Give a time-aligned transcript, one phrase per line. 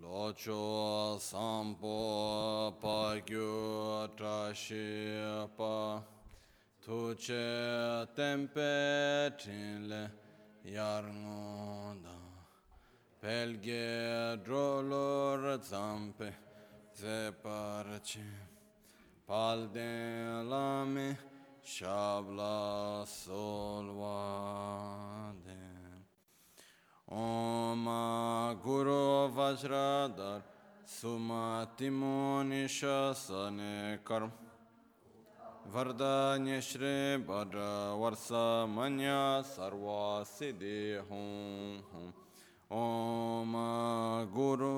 [0.00, 4.52] locho sampo pa gyu tra
[5.56, 6.02] pa
[6.80, 9.32] tu che tempe
[10.64, 12.16] yar ngoda
[13.20, 16.32] pelge drolor zampe
[16.94, 18.30] ze parche
[19.26, 21.18] palden lame
[21.62, 24.04] shabla Sumati
[25.44, 25.63] Munisha
[27.14, 27.84] ओम
[28.64, 29.02] गुरु
[29.34, 30.40] वज्रधर
[30.88, 32.00] सुमतिमुनिशन
[34.08, 34.32] कर्म
[35.74, 36.94] वरदान्य श्री
[37.28, 37.54] वर
[38.00, 38.26] वर्ष
[38.70, 38.98] मन
[39.46, 42.02] सर्वा सिद्धि हूँ
[42.78, 43.54] ओम
[44.34, 44.74] गुरु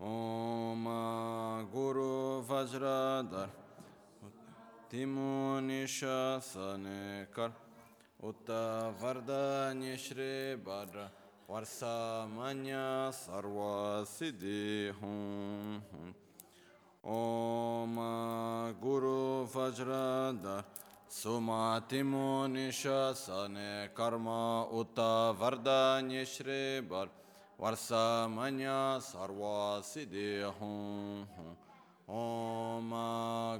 [0.00, 0.84] ओम
[1.72, 2.08] गुरु
[2.48, 3.52] वज्रधर
[4.90, 6.40] तिमुनिशन
[7.36, 7.52] कर
[8.28, 8.50] उत
[9.02, 10.32] वरदान्य श्री
[10.66, 10.98] वर
[11.50, 12.80] वर्षामन्य
[13.12, 14.60] सर्वसिद्धि
[15.00, 16.12] हूँ
[17.04, 17.96] ओम
[18.82, 19.20] गुरु
[19.56, 20.64] वज्रधर
[21.12, 21.54] सुमतिमुनिशन
[23.96, 24.28] कर्म
[24.80, 24.98] उत
[25.40, 27.08] वरदान्य श्री वर
[27.60, 30.44] Varsamanya Sarva Siddhi
[32.06, 32.90] Om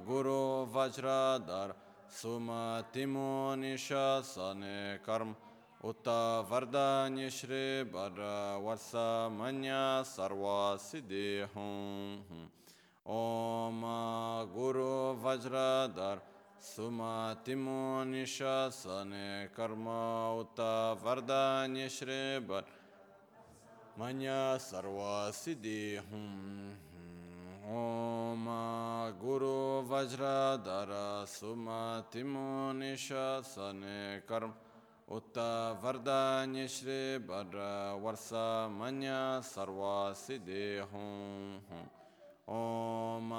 [0.06, 1.74] Guru Vajradhar
[2.08, 5.34] Sumatimo Nishasane Karm
[5.82, 11.44] Uta Vardhanya Shri Bhadra Varsamanya Sarva Siddhi
[13.04, 13.82] Om
[14.54, 16.20] Guru Vajradhar
[16.60, 22.38] Sumatimo Nishasane Karma Uta Vardhanya Shri
[23.98, 26.70] Manya Sarva Siddhi Hum
[27.68, 28.46] Om
[29.20, 34.52] Guru Vajradhara Sumati Munisha Sane Karm
[35.10, 41.60] Utta Vardanya Shri Bhadra Varsa Manya Sarva Siddhi Hum
[42.46, 43.30] Om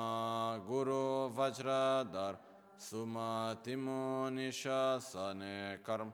[0.68, 2.36] Guru Vajradhara
[2.78, 6.12] Sumati Munisha Sane Karm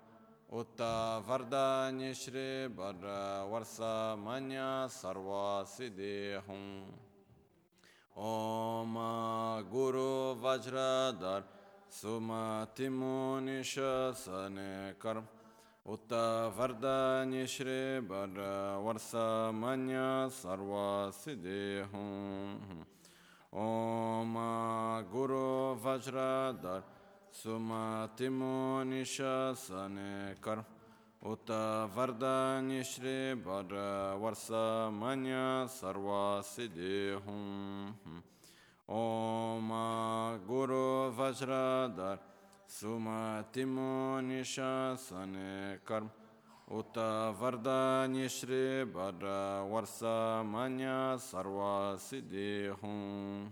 [0.53, 6.83] Utta Vardanya Shri Bhadra Varsa Manya Sarva Siddhi Hum
[8.15, 11.43] Om Guru Vajradhar
[11.89, 15.23] Sumati Munisha Sane Karm
[15.87, 22.85] Utta Vardanya Shri Bhadra Varsa Manya Sarva Siddhi Hum
[23.51, 26.83] Om Guru Vajradhar
[27.35, 30.63] Sumati Munisha Sane Kar
[31.21, 37.93] Uta Vardanya Shri Bhadra Varsa Manya Sarva Siddhi Hum
[38.87, 42.19] Om Guru Vajradhar
[42.69, 46.03] Sumati Munisha Sane Kar
[46.71, 53.51] Uta Vardanya Shri Bhadra Varsa Manya Sarva Siddhi Hum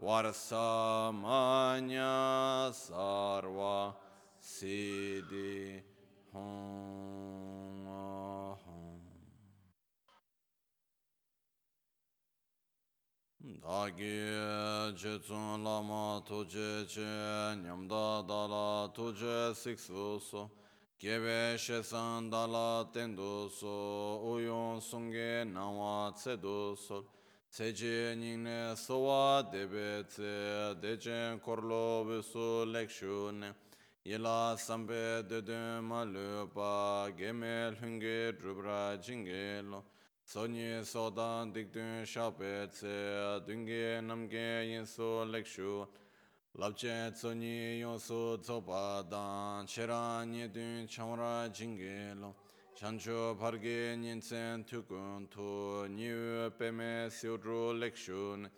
[0.00, 1.24] Varsamanya
[2.72, 3.94] Sarva
[4.40, 5.82] Siddhi
[6.32, 6.68] Hum.
[13.68, 14.32] Dagi
[14.96, 17.04] jitsun lama tujé ché
[17.60, 20.50] nyamdā dālā tujé sikṣu so
[21.00, 27.04] Gyebe shesan dālā tendu so Uyun sungé nāwā tsedu sol
[27.50, 33.54] Tseche nyingne sowa debe tse, dechen korlo visu lekshu ne,
[34.04, 39.82] yela sampe dedun ma lupa, geme lhunge drubra jinge lo,
[40.26, 45.86] sonye sodan dikdun shape tse, dunge namge yinsu lekshu,
[46.54, 52.34] labche tsonye yonsu tsopa dan, chera nye dun chamra jinge lo,
[52.78, 58.48] Chancho parge nyensen tukun tu niwe peme siudru lekshun.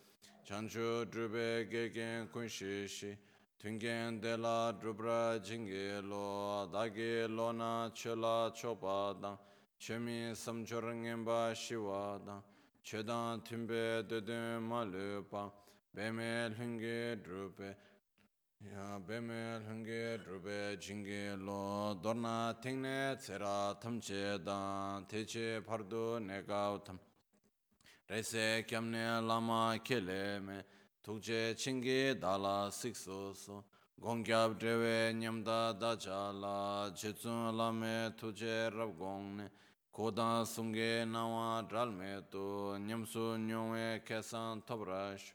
[0.47, 3.17] Chancho drube gegen kunshishi.
[3.59, 6.69] Tungen de la drubra jingi lo.
[6.71, 9.39] Dagi lo na chela chopa dang.
[9.81, 12.43] Chemi samchor ngenpa shiwa dang.
[12.85, 15.51] Chedan timbe dedun malupa.
[15.97, 17.75] Peme lungi drube.
[18.61, 21.61] Ya bēmē lhēngē drupē jīngē lō
[22.05, 26.99] dōrnā tēngnē tsērā tamchē dāng tēchē pārdu nēgāw tam.
[28.13, 30.59] Rēsē kiamnē lāma kēlē mē
[31.01, 33.57] tūkchē chīngē dālā sīksō sō.
[34.05, 39.51] Gōngyāb drēwē ñamdā dāchā lā chēchūn lāmē tūchē rāb gōng nē.
[39.97, 45.33] Kōdāng sūngē nāwā drāl mē tū ñamsū nyōwē kēsān tōp rāsh.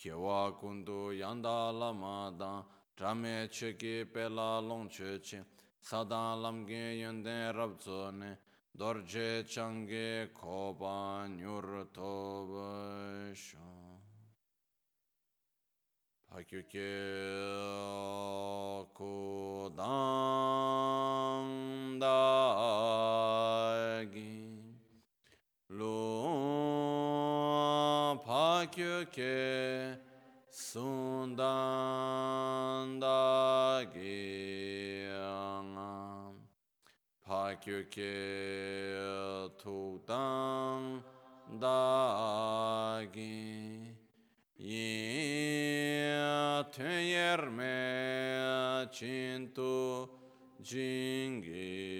[0.00, 2.64] Kiewa kundu yanda lama dan,
[2.96, 5.44] drame chiki pela long chuchi,
[5.82, 7.78] sadan lamge yenden rab
[8.14, 8.38] ne,
[8.74, 14.00] dorje change koba nyur toba shon.
[16.32, 16.92] Pakyuke
[18.96, 19.84] kudang
[22.00, 22.99] da
[29.16, 29.96] kö
[30.50, 31.66] sundan
[33.00, 35.76] da gyang
[37.26, 41.02] pa kö kö tu dang
[41.60, 43.96] da gi
[44.56, 46.12] ye
[46.72, 50.08] tön yer me chin tu
[50.62, 51.90] jing ge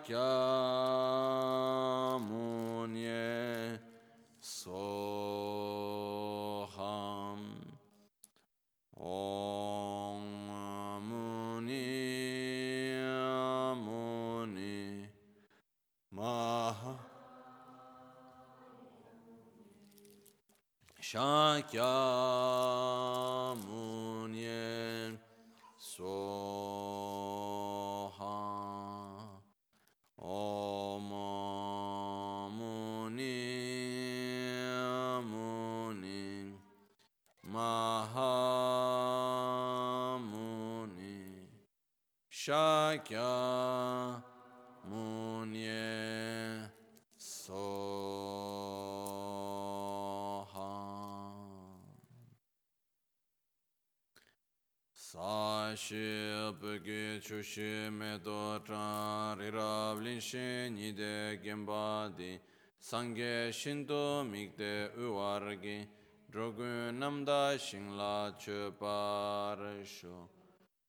[0.00, 0.48] Shakyamuni
[4.40, 4.80] Soham.
[8.96, 10.22] Om
[11.08, 11.84] Muni
[13.76, 15.08] Muni
[16.12, 16.94] Maha.
[21.00, 22.29] Shakyamuni
[42.40, 44.22] Shakyamuni
[47.18, 47.50] Soha.
[54.96, 62.38] Sashi Pagi Chushi Medotra Rirablin Shinide Gembadi
[62.80, 65.86] Sangye Shinto Migde Uwargi
[66.32, 70.39] Drogun Namda Shingla Chupar Shu.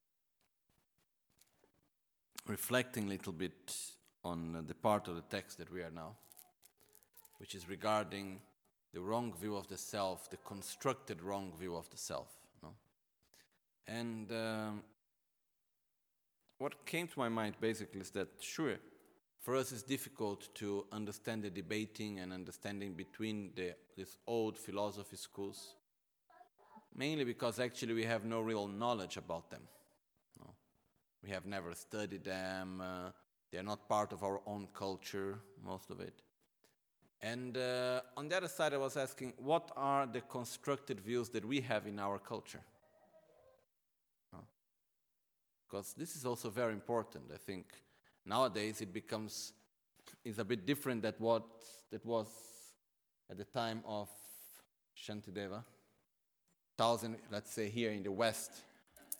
[2.46, 3.93] reflecting a little bit
[4.24, 6.16] on the part of the text that we are now,
[7.38, 8.40] which is regarding
[8.92, 12.28] the wrong view of the self, the constructed wrong view of the self.
[12.62, 12.70] No?
[13.86, 14.82] And um,
[16.58, 18.76] what came to my mind basically is that, sure,
[19.40, 25.16] for us it's difficult to understand the debating and understanding between the, these old philosophy
[25.16, 25.74] schools,
[26.94, 29.62] mainly because actually we have no real knowledge about them.
[30.40, 30.54] No?
[31.22, 33.10] We have never studied them, uh,
[33.54, 36.22] they're not part of our own culture, most of it.
[37.22, 41.44] And uh, on the other side, I was asking, what are the constructed views that
[41.44, 42.62] we have in our culture?
[45.64, 47.26] Because this is also very important.
[47.32, 47.66] I think
[48.26, 49.52] nowadays it becomes
[50.24, 51.44] is a bit different than what
[51.92, 52.26] that was
[53.30, 54.08] at the time of
[54.98, 55.62] Shantideva.
[56.76, 58.50] Thousand, let's say here in the West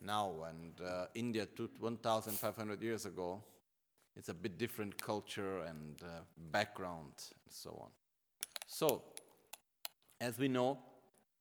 [0.01, 1.47] now, and uh, India,
[1.79, 3.41] 1,500 years ago,
[4.17, 6.21] it's a bit different culture and uh,
[6.53, 7.91] background and so on.
[8.67, 9.03] So,
[10.21, 10.79] as we know,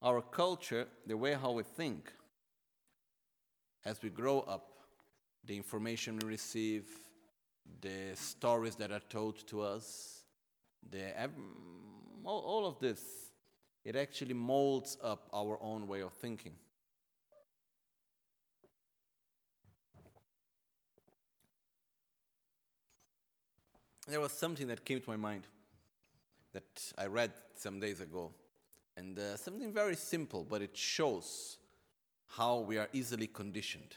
[0.02, 2.12] our culture, the way how we think,
[3.86, 4.70] as we grow up,
[5.46, 6.86] the information we receive,
[7.82, 10.24] the stories that are told to us,
[10.90, 11.14] the,
[12.24, 13.02] all, all of this,
[13.86, 16.54] it actually molds up our own way of thinking.
[24.08, 25.48] There was something that came to my mind
[26.54, 28.32] that I read some days ago,
[28.96, 31.58] and uh, something very simple, but it shows
[32.28, 33.96] how we are easily conditioned.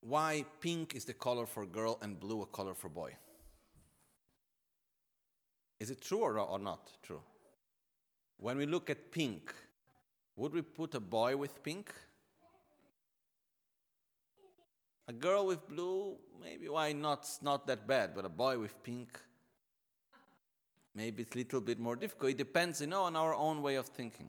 [0.00, 3.12] Why pink is the color for girl and blue a color for boy?
[5.78, 7.20] Is it true or, or not true?
[8.38, 9.54] When we look at pink,
[10.36, 11.92] would we put a boy with pink?
[15.10, 17.22] A girl with blue, maybe why not?
[17.22, 19.18] It's not that bad, but a boy with pink,
[20.94, 22.30] maybe it's a little bit more difficult.
[22.30, 24.28] It depends, you know, on our own way of thinking.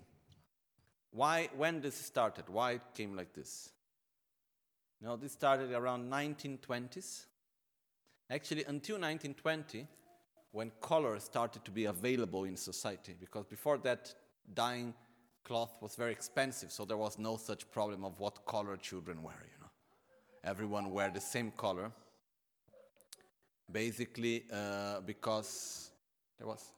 [1.12, 2.46] Why, when this started?
[2.50, 3.70] Why it came like this?
[5.00, 7.26] You know, this started around 1920s.
[8.32, 9.86] Actually, until 1920,
[10.52, 14.16] when color started to be available in society, because before that,
[14.52, 14.96] dyeing
[15.44, 19.36] cloth was very expensive, so there was no such problem of what color children wear.
[19.44, 19.61] You know?
[20.44, 21.92] Everyone wear the same color.
[23.72, 25.92] Basically, uh, because
[26.38, 26.72] there was.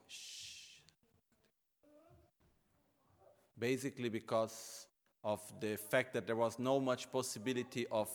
[3.57, 4.87] Basically, because
[5.23, 8.09] of the fact that there was no much possibility of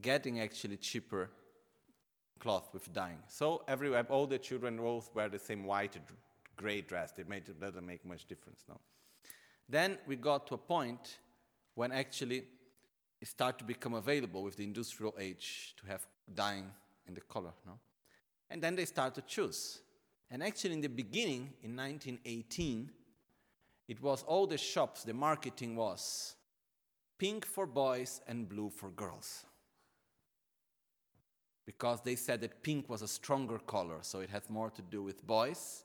[0.00, 1.30] getting actually cheaper
[2.38, 3.18] cloth with dyeing.
[3.28, 5.98] So everywhere, all the children both wear the same white,
[6.56, 7.12] gray dress.
[7.18, 8.80] It, made, it doesn't make much difference now.
[9.68, 11.18] Then we got to a point
[11.74, 12.44] when actually
[13.26, 16.70] start to become available with the industrial age to have dyeing
[17.06, 17.52] in the color.
[17.66, 17.78] No?
[18.48, 19.80] And then they start to choose.
[20.30, 22.90] And actually, in the beginning, in 1918,
[23.88, 26.36] it was all the shops, the marketing was
[27.18, 29.44] pink for boys and blue for girls.
[31.66, 35.02] Because they said that pink was a stronger color, so it had more to do
[35.02, 35.84] with boys,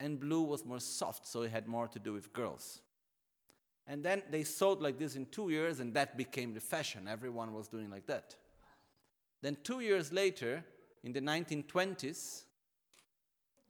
[0.00, 2.80] and blue was more soft, so it had more to do with girls.
[3.86, 7.06] And then they sold like this in two years, and that became the fashion.
[7.06, 8.34] Everyone was doing like that.
[9.42, 10.64] Then, two years later,
[11.02, 12.44] in the 1920s,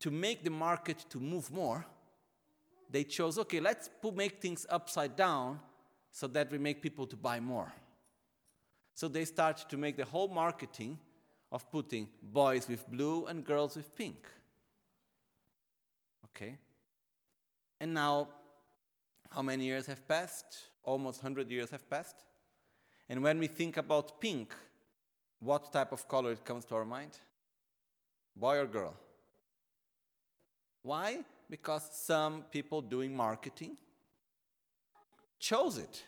[0.00, 1.84] to make the market to move more,
[2.90, 5.58] they chose okay, let's make things upside down
[6.12, 7.72] so that we make people to buy more.
[8.94, 10.98] So they started to make the whole marketing
[11.50, 14.24] of putting boys with blue and girls with pink.
[16.26, 16.56] Okay?
[17.80, 18.28] And now
[19.34, 20.68] how many years have passed?
[20.84, 22.16] Almost 100 years have passed.
[23.08, 24.54] And when we think about pink,
[25.40, 27.18] what type of color it comes to our mind?
[28.36, 28.94] Boy or girl?
[30.82, 31.24] Why?
[31.50, 33.76] Because some people doing marketing
[35.38, 36.02] chose it,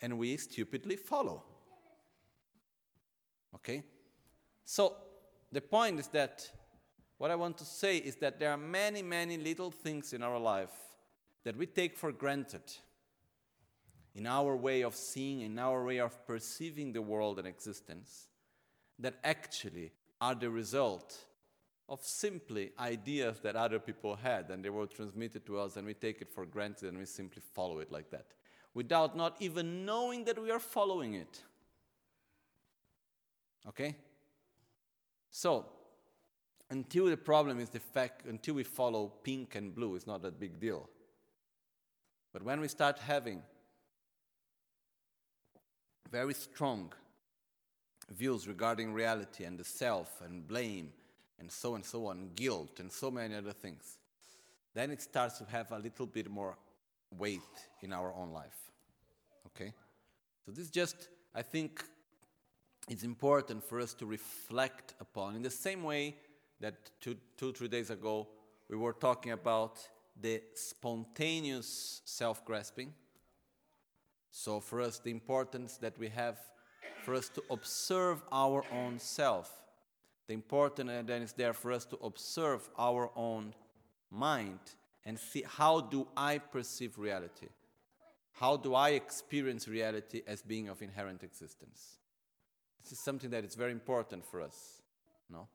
[0.00, 1.42] and we stupidly follow.
[3.54, 3.82] Okay?
[4.64, 4.96] So,
[5.52, 6.48] the point is that
[7.18, 10.38] what I want to say is that there are many, many little things in our
[10.38, 10.85] life
[11.46, 12.64] that we take for granted
[14.16, 18.26] in our way of seeing, in our way of perceiving the world and existence,
[18.98, 21.16] that actually are the result
[21.88, 25.94] of simply ideas that other people had and they were transmitted to us and we
[25.94, 28.26] take it for granted and we simply follow it like that.
[28.74, 31.40] without not even knowing that we are following it.
[33.68, 33.94] Okay?
[35.30, 35.64] So,
[36.68, 40.40] until the problem is the fact, until we follow pink and blue, it's not that
[40.40, 40.90] big deal.
[42.36, 43.40] But when we start having
[46.12, 46.92] very strong
[48.10, 50.92] views regarding reality and the self and blame
[51.38, 53.96] and so and so on, guilt and so many other things,
[54.74, 56.58] then it starts to have a little bit more
[57.16, 57.40] weight
[57.80, 58.70] in our own life.
[59.46, 59.72] Okay?
[60.44, 61.82] So this just, I think,
[62.86, 66.16] it's important for us to reflect upon in the same way
[66.60, 68.28] that two, two three days ago
[68.68, 69.78] we were talking about
[70.20, 72.92] the spontaneous self grasping.
[74.30, 76.38] So, for us, the importance that we have
[77.06, 79.62] for us to observe our own self.
[80.26, 83.54] The important and then is there for us to observe our own
[84.10, 84.58] mind
[85.04, 87.46] and see how do I perceive reality?
[88.32, 91.98] How do I experience reality as being of inherent existence?
[92.82, 94.82] This is something that is very important for us.
[95.30, 95.46] No?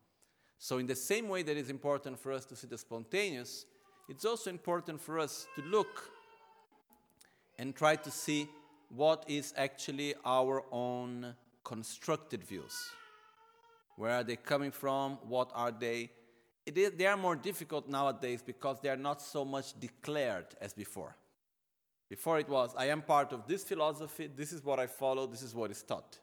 [0.57, 3.65] So, in the same way that it's important for us to see the spontaneous,
[4.11, 6.11] it's also important for us to look
[7.57, 8.49] and try to see
[8.89, 12.89] what is actually our own constructed views.
[13.95, 15.17] Where are they coming from?
[15.29, 16.11] What are they?
[16.65, 21.15] Is, they are more difficult nowadays because they are not so much declared as before.
[22.09, 25.41] Before it was, I am part of this philosophy, this is what I follow, this
[25.41, 26.19] is what is taught.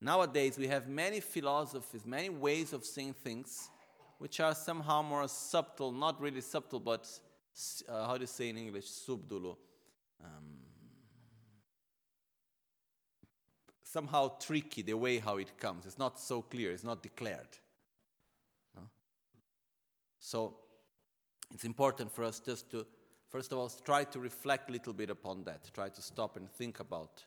[0.00, 3.70] Nowadays, we have many philosophies, many ways of seeing things,
[4.20, 7.08] which are somehow more subtle, not really subtle, but
[7.88, 8.84] uh, how do you say in English?
[8.84, 9.56] Subdulo.
[10.22, 10.58] Um,
[13.82, 15.86] somehow tricky the way how it comes.
[15.86, 17.48] It's not so clear, it's not declared.
[18.76, 18.82] No?
[20.18, 20.54] So
[21.54, 22.86] it's important for us just to,
[23.30, 25.70] first of all, try to reflect a little bit upon that.
[25.72, 27.24] Try to stop and think about,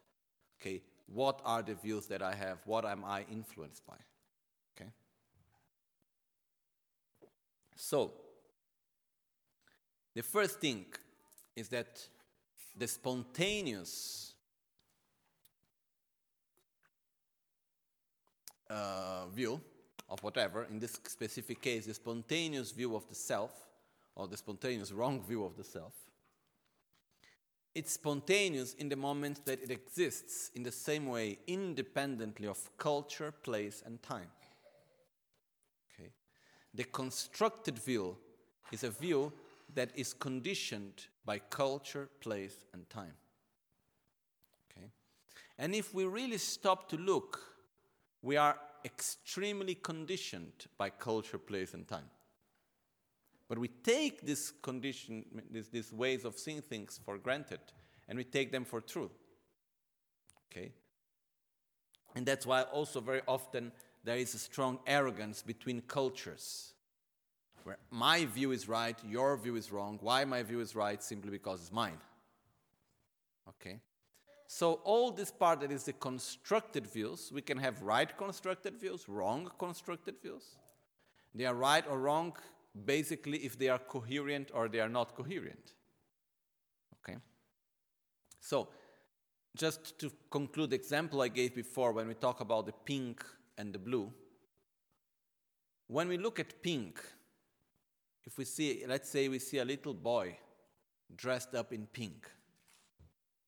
[0.61, 2.59] okay, what are the views that I have?
[2.65, 3.97] What am I influenced by?
[4.77, 4.91] Okay?
[7.75, 8.11] So,
[10.13, 10.85] the first thing
[11.55, 12.07] is that
[12.75, 14.33] the spontaneous
[18.69, 19.61] uh, view
[20.09, 23.51] of whatever, in this specific case, the spontaneous view of the self,
[24.15, 25.93] or the spontaneous wrong view of the self,
[27.75, 33.31] it's spontaneous in the moment that it exists in the same way, independently of culture,
[33.31, 34.29] place, and time.
[36.73, 38.17] The constructed view
[38.71, 39.31] is a view
[39.75, 43.13] that is conditioned by culture, place, and time.
[44.71, 44.87] Okay?
[45.57, 47.53] And if we really stop to look
[48.23, 52.09] we are extremely conditioned by culture, place, and time.
[53.49, 57.59] But we take this condition, this, these ways of seeing things for granted,
[58.07, 59.11] and we take them for true.
[60.49, 60.71] Okay?
[62.15, 66.73] And that's why also very often there is a strong arrogance between cultures.
[67.63, 69.97] Where my view is right, your view is wrong.
[70.01, 71.01] Why my view is right?
[71.01, 71.97] Simply because it's mine.
[73.47, 73.79] Okay?
[74.47, 79.07] So all this part that is the constructed views, we can have right constructed views,
[79.07, 80.43] wrong constructed views.
[81.33, 82.33] They are right or wrong
[82.85, 85.73] basically if they are coherent or they are not coherent.
[86.99, 87.17] Okay?
[88.41, 88.67] So
[89.55, 93.23] just to conclude the example I gave before when we talk about the pink
[93.57, 94.11] and the blue,
[95.87, 96.99] when we look at pink,
[98.23, 100.37] if we see, let's say we see a little boy
[101.15, 102.27] dressed up in pink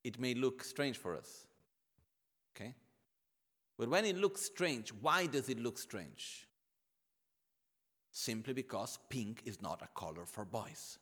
[0.05, 1.47] it may look strange for us.
[2.55, 2.75] Okay?
[3.75, 6.47] But when it looks strange, why does it look strange?
[8.11, 10.99] Simply because pink is not a color for boys.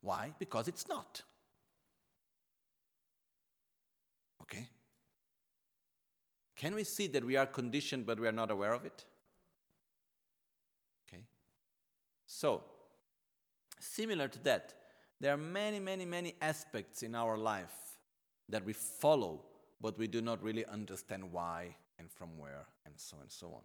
[0.00, 0.32] Why?
[0.38, 1.22] Because it's not.
[4.40, 4.66] Okay?
[6.62, 9.04] Can we see that we are conditioned but we are not aware of it?
[11.08, 11.24] Okay?
[12.24, 12.62] So,
[13.80, 14.72] similar to that,
[15.20, 17.98] there are many, many, many aspects in our life
[18.48, 19.42] that we follow,
[19.80, 23.62] but we do not really understand why and from where, and so and so on.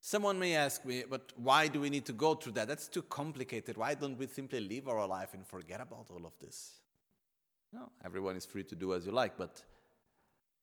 [0.00, 2.66] Someone may ask me, but why do we need to go through that?
[2.66, 3.76] That's too complicated.
[3.76, 6.80] Why don't we simply live our life and forget about all of this?
[7.72, 9.62] No, everyone is free to do as you like, but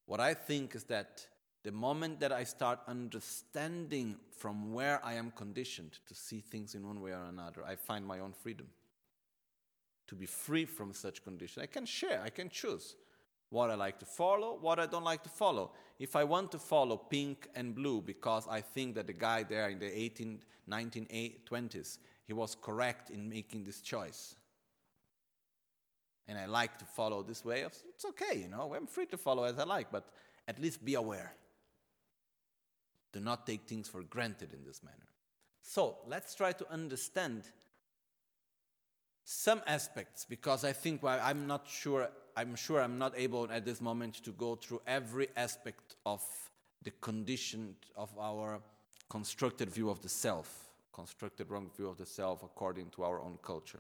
[0.08, 1.28] what I think is that
[1.64, 6.88] the moment that I start understanding from where I am conditioned to see things in
[6.88, 8.68] one way or another, I find my own freedom
[10.08, 11.62] to be free from such conditions.
[11.62, 12.96] I can share, I can choose
[13.50, 15.72] what I like to follow, what I don't like to follow.
[16.00, 19.70] If I want to follow pink and blue because I think that the guy there
[19.70, 24.36] in the 18, 1920s, he was correct in making this choice.
[26.28, 29.44] And I like to follow this way, it's okay, you know, I'm free to follow
[29.44, 30.10] as I like, but
[30.48, 31.34] at least be aware.
[33.14, 35.08] Do not take things for granted in this manner.
[35.62, 37.44] So let's try to understand
[39.24, 43.66] some aspects because I think well, I'm not sure, I'm sure I'm not able at
[43.66, 46.24] this moment to go through every aspect of
[46.84, 48.62] the condition of our
[49.10, 53.38] constructed view of the self, constructed wrong view of the self according to our own
[53.42, 53.80] culture.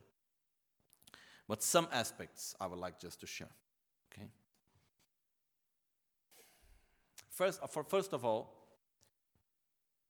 [1.47, 3.49] But some aspects I would like just to share.
[4.11, 4.27] Okay.
[7.29, 8.53] First, for first of all,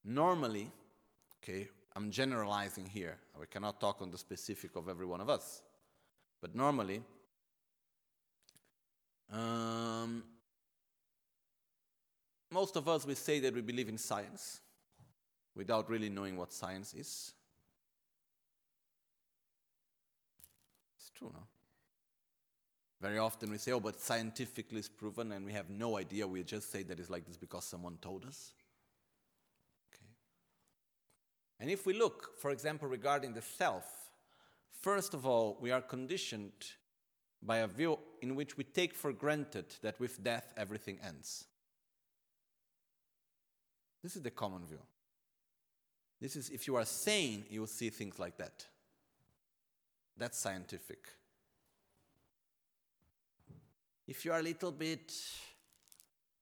[0.03, 0.71] normally,
[1.43, 3.17] okay, I'm generalizing here.
[3.39, 5.61] We cannot talk on the specific of every one of us,
[6.41, 7.03] but normally,
[9.31, 10.23] um,
[12.51, 14.61] most of us we say that we believe in science
[15.55, 17.33] without really knowing what science is.
[21.17, 21.43] True, no?
[22.99, 26.27] Very often we say, oh, but scientifically it's proven, and we have no idea.
[26.27, 28.53] We just say that it's like this because someone told us.
[29.93, 30.09] Okay.
[31.59, 33.85] And if we look, for example, regarding the self,
[34.81, 36.51] first of all, we are conditioned
[37.43, 41.45] by a view in which we take for granted that with death everything ends.
[44.01, 44.81] This is the common view.
[46.19, 48.65] This is, if you are sane, you will see things like that.
[50.17, 50.97] That's scientific.
[54.07, 55.13] If you're a little bit,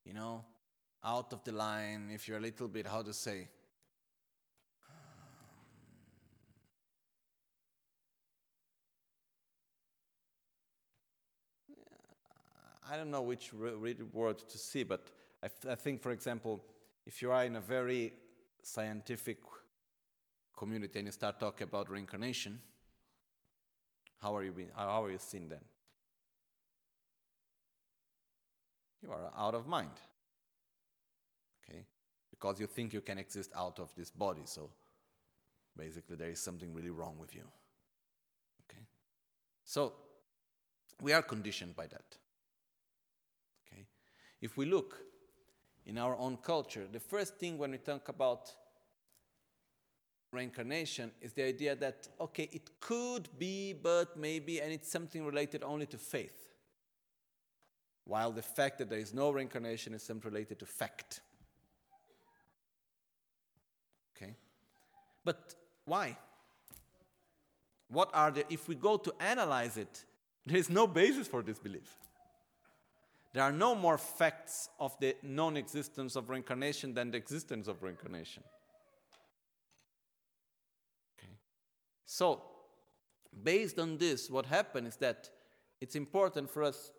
[0.06, 0.46] you know,
[1.04, 3.50] out of the line, if you're a little bit, how to say,
[4.88, 4.96] um,
[12.90, 15.08] I don't know which word to see, but
[15.44, 16.64] I, I think, for example,
[17.06, 18.14] if you are in a very
[18.64, 19.40] scientific
[20.56, 22.62] community and you start talking about reincarnation,
[24.22, 25.60] how are you being, how are you seen then?
[29.02, 29.92] You are out of mind.
[31.64, 31.86] Okay?
[32.32, 34.70] Because you think you can exist out of this body, so
[35.78, 37.44] basically there is something really wrong with you.
[38.70, 38.84] Okay?
[39.64, 39.94] So
[41.02, 42.18] we are conditioned by that.
[43.68, 43.86] Okay?
[44.42, 44.98] If we look
[45.86, 48.52] in our own culture, the first thing when we talk about
[50.36, 55.64] reincarnation is the idea that, okay, it could be, but maybe, and it's something related
[55.64, 56.54] only to faith.
[58.04, 61.22] While the fact that there is no reincarnation is something related to fact.
[64.16, 64.36] Okay?
[65.24, 66.18] But why?
[67.90, 70.06] What are the, if we go to analyze it,
[70.46, 71.98] there is no basis for this belief.
[73.34, 77.82] There are no more facts of the non existence of reincarnation than the existence of
[77.84, 78.44] reincarnation.
[82.06, 82.42] So,
[83.44, 85.30] based on this, what happened is that
[85.82, 86.92] it's important for us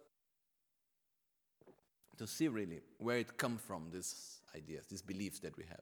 [2.19, 5.81] to see really where it comes from, these ideas, these beliefs that we have.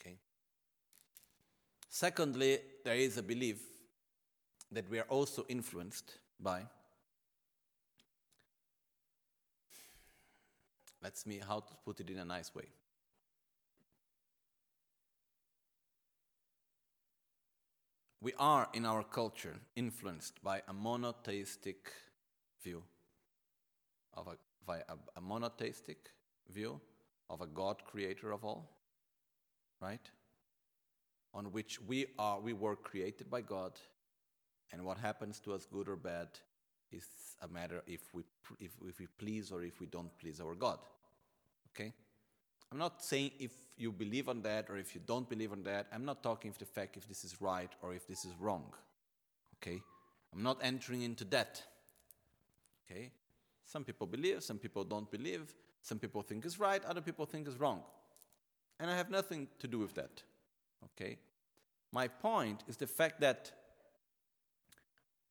[0.00, 0.16] Okay?
[1.88, 3.60] Secondly, there is a belief
[4.70, 6.62] that we are also influenced by.
[11.02, 12.66] Let's me how to put it in a nice way.
[18.20, 21.92] We are in our culture influenced by a monotheistic
[22.62, 22.82] view
[24.14, 26.10] of a, by a, a monotheistic
[26.50, 26.80] view
[27.30, 28.70] of a God creator of all,
[29.80, 30.10] right?
[31.32, 33.72] On which we are, we were created by God,
[34.72, 36.28] and what happens to us, good or bad,
[36.90, 37.06] is
[37.42, 38.22] a matter if we,
[38.58, 40.78] if, if we please or if we don't please our God.
[41.70, 41.92] Okay?
[42.70, 45.86] I'm not saying if you believe on that or if you don't believe on that.
[45.92, 48.64] I'm not talking of the fact if this is right or if this is wrong.
[49.56, 49.80] Okay?
[50.34, 51.62] I'm not entering into that.
[52.90, 53.10] Okay?
[53.64, 57.46] Some people believe, some people don't believe, some people think is right, other people think
[57.46, 57.82] is wrong.
[58.80, 60.22] And I have nothing to do with that.
[60.84, 61.18] Okay?
[61.92, 63.52] My point is the fact that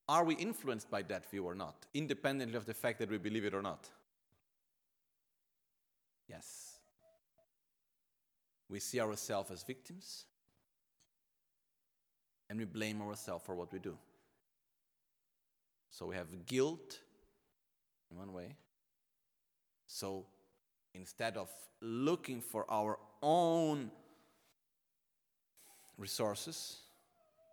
[0.10, 3.44] are we influenced by that view or not, independently of the fact that we believe
[3.44, 3.90] it or not?
[6.30, 6.67] Yes.
[8.70, 10.26] We see ourselves as victims
[12.50, 13.98] and we blame ourselves for what we do.
[15.90, 17.00] So we have guilt
[18.12, 18.56] in one way.
[19.88, 20.26] So
[20.94, 21.50] instead of
[21.82, 23.90] looking for our own
[25.98, 26.78] resources,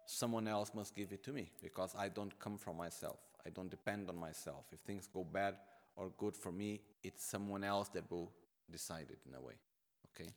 [0.07, 3.19] someone else must give it to me because I don't come from myself.
[3.47, 4.65] I don't depend on myself.
[4.73, 5.57] If things go bad
[5.97, 8.33] or good for me, it's someone else that will
[8.71, 9.55] decide it in a way.
[10.15, 10.31] Okay?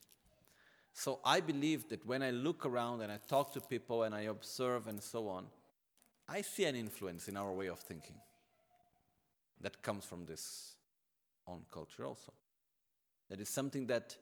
[0.98, 4.22] So I believe that when I look around and I talk to people and I
[4.22, 5.46] observe and so on,
[6.28, 8.16] I see an influence in our way of thinking.
[9.62, 10.76] that comes from this
[11.48, 12.34] own culture also.
[13.30, 14.18] That is something that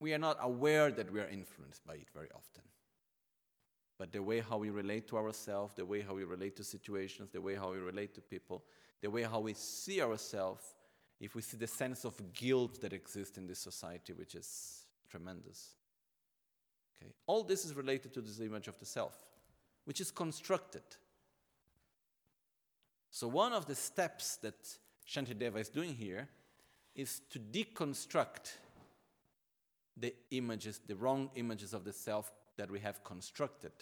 [0.00, 2.64] we are not aware that we are influenced by it very often.
[3.98, 7.30] But the way how we relate to ourselves, the way how we relate to situations,
[7.30, 8.64] the way how we relate to people,
[9.00, 10.74] the way how we see ourselves,
[11.20, 14.79] if we see the sense of guilt that exists in this society, which is
[15.10, 15.74] tremendous.
[16.96, 17.12] Okay?
[17.26, 19.18] All this is related to this image of the self,
[19.84, 20.82] which is constructed.
[23.10, 24.54] So, one of the steps that
[25.08, 26.28] Shantideva is doing here
[26.94, 28.52] is to deconstruct
[29.96, 33.72] the images, the wrong images of the self that we have constructed.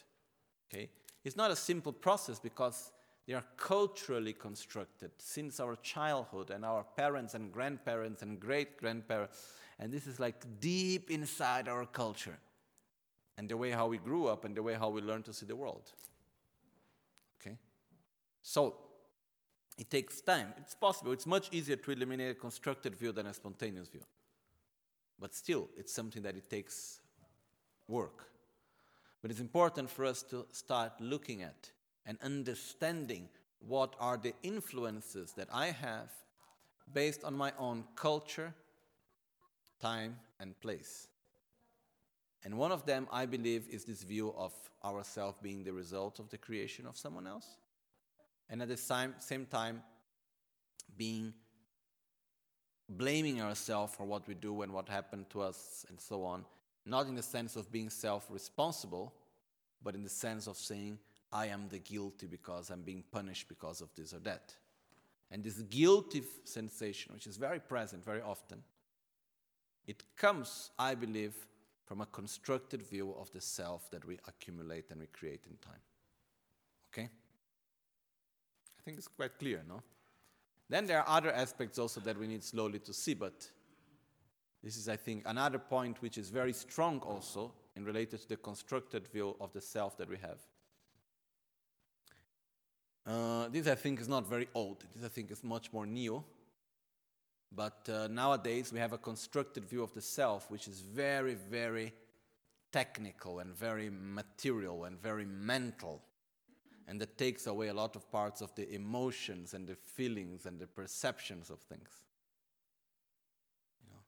[0.73, 0.91] Okay?
[1.25, 2.93] It's not a simple process because
[3.27, 9.37] they are culturally constructed since our childhood and our parents and grandparents and great grandparents.
[9.79, 12.39] And this is like deep inside our culture
[13.37, 15.47] and the way how we grew up and the way how we learn to see
[15.47, 15.93] the world.
[17.41, 17.57] Okay?
[18.43, 18.75] So,
[19.79, 20.53] it takes time.
[20.59, 21.13] It's possible.
[21.13, 24.03] It's much easier to eliminate a constructed view than a spontaneous view.
[25.21, 27.01] But still, it's something that it takes
[27.87, 28.25] work.
[29.23, 31.71] But it's important for us to start looking at
[32.07, 33.29] and understanding
[33.61, 36.11] what are the influences that I have
[36.93, 38.55] based on my own culture,
[39.81, 41.09] time, and place.
[42.45, 44.53] And one of them, I believe, is this view of
[44.85, 47.57] ourselves being the result of the creation of someone else.
[48.49, 49.83] And at the same, same time,
[50.97, 51.35] being
[52.89, 56.45] blaming ourselves for what we do and what happened to us and so on,
[56.87, 59.13] not in the sense of being self responsible,
[59.83, 60.99] but in the sense of saying,
[61.31, 64.55] I am the guilty because I'm being punished because of this or that.
[65.31, 68.63] And this guilty sensation, which is very present very often,
[69.89, 71.35] it comes, I believe,
[71.87, 75.81] from a constructed view of the self that we accumulate and we create in time.
[76.93, 77.09] Okay?
[77.09, 79.83] I think it's quite clear, no?
[80.69, 83.51] Then there are other aspects also that we need slowly to see, but
[84.63, 88.37] this is, I think, another point which is very strong also in related to the
[88.37, 90.41] constructed view of the self that we have.
[93.07, 94.85] Uh, this, I think, is not very old.
[94.95, 96.23] This, I think, is much more new.
[97.51, 101.93] But uh, nowadays, we have a constructed view of the self, which is very, very
[102.71, 106.03] technical and very material and very mental
[106.89, 110.59] and that takes away a lot of parts of the emotions and the feelings and
[110.59, 111.91] the perceptions of things.
[113.83, 114.01] You know?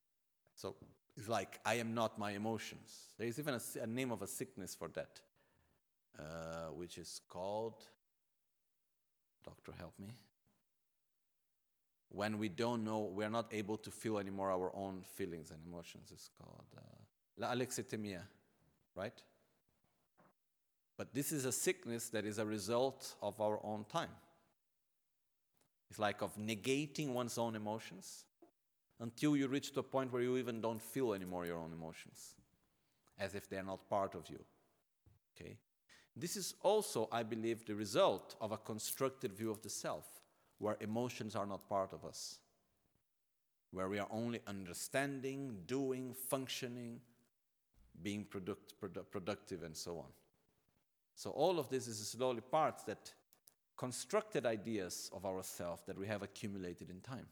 [0.57, 0.77] So
[1.15, 3.11] it's like, I am not my emotions.
[3.19, 5.21] There is even a, a name of a sickness for that,
[6.19, 7.85] uh, which is called,
[9.45, 10.09] doctor, help me.
[12.11, 16.11] When we don't know, we're not able to feel anymore our own feelings and emotions.
[16.13, 18.23] It's called uh, alexithymia,
[18.97, 19.23] right?
[20.97, 24.11] But this is a sickness that is a result of our own time.
[25.89, 28.25] It's like of negating one's own emotions
[29.01, 32.35] until you reach to a point where you even don't feel anymore your own emotions,
[33.19, 34.39] as if they're not part of you.
[35.35, 35.57] Okay?
[36.15, 40.20] This is also, I believe, the result of a constructed view of the self,
[40.61, 42.39] where emotions are not part of us,
[43.73, 47.01] where we are only understanding, doing, functioning,
[48.03, 50.13] being product, produ- productive, and so on.
[51.15, 53.13] So all of this is slowly parts that
[53.77, 57.27] constructed ideas of ourselves that we have accumulated in time.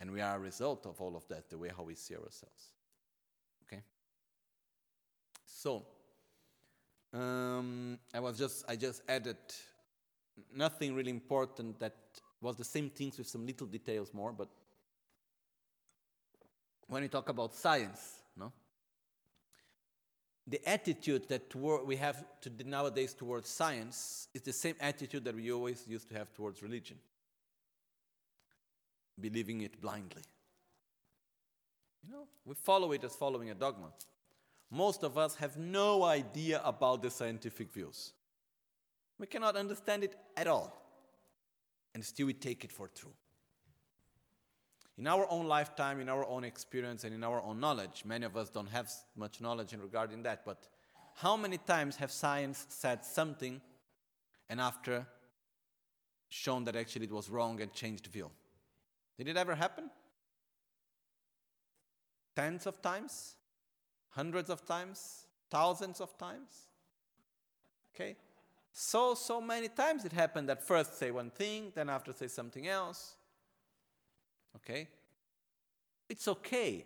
[0.00, 2.72] And we are a result of all of that, the way how we see ourselves.
[3.66, 3.82] Okay?
[5.44, 5.84] So,
[7.12, 9.36] um, I was just, I just added
[10.54, 11.94] nothing really important that
[12.40, 14.48] was the same things with some little details more, but
[16.86, 18.52] when we talk about science, no?
[20.46, 25.52] the attitude that we have to nowadays towards science is the same attitude that we
[25.52, 26.96] always used to have towards religion
[29.20, 30.22] believing it blindly.
[32.06, 33.88] You know, we follow it as following a dogma.
[34.70, 38.12] Most of us have no idea about the scientific views.
[39.18, 40.87] We cannot understand it at all.
[41.94, 43.14] And still we take it for true
[44.98, 48.36] in our own lifetime, in our own experience, and in our own knowledge, many of
[48.36, 50.66] us don't have much knowledge in regarding that, but
[51.14, 53.60] how many times have science said something
[54.48, 55.06] and after
[56.28, 58.28] shown that actually it was wrong and changed view?
[59.16, 59.88] Did it ever happen?
[62.34, 63.36] Tens of times?
[64.10, 65.26] Hundreds of times?
[65.48, 66.66] Thousands of times?
[67.94, 68.16] Okay?
[68.80, 72.68] So, so many times it happened that first say one thing, then after say something
[72.68, 73.16] else.
[74.54, 74.86] Okay?
[76.08, 76.84] It's okay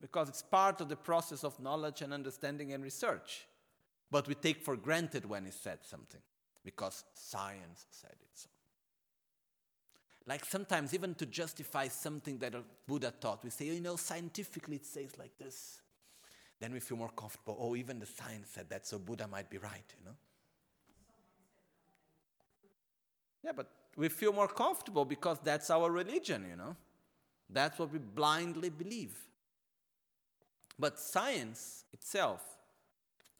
[0.00, 3.46] because it's part of the process of knowledge and understanding and research.
[4.10, 6.20] But we take for granted when he said something
[6.64, 8.48] because science said it so.
[10.26, 12.52] Like sometimes, even to justify something that
[12.88, 15.82] Buddha taught, we say, oh, you know, scientifically it says like this.
[16.58, 17.56] Then we feel more comfortable.
[17.60, 20.16] Oh, even the science said that, so Buddha might be right, you know?
[23.44, 26.76] Yeah, but we feel more comfortable because that's our religion, you know?
[27.50, 29.16] That's what we blindly believe.
[30.78, 32.42] But science itself,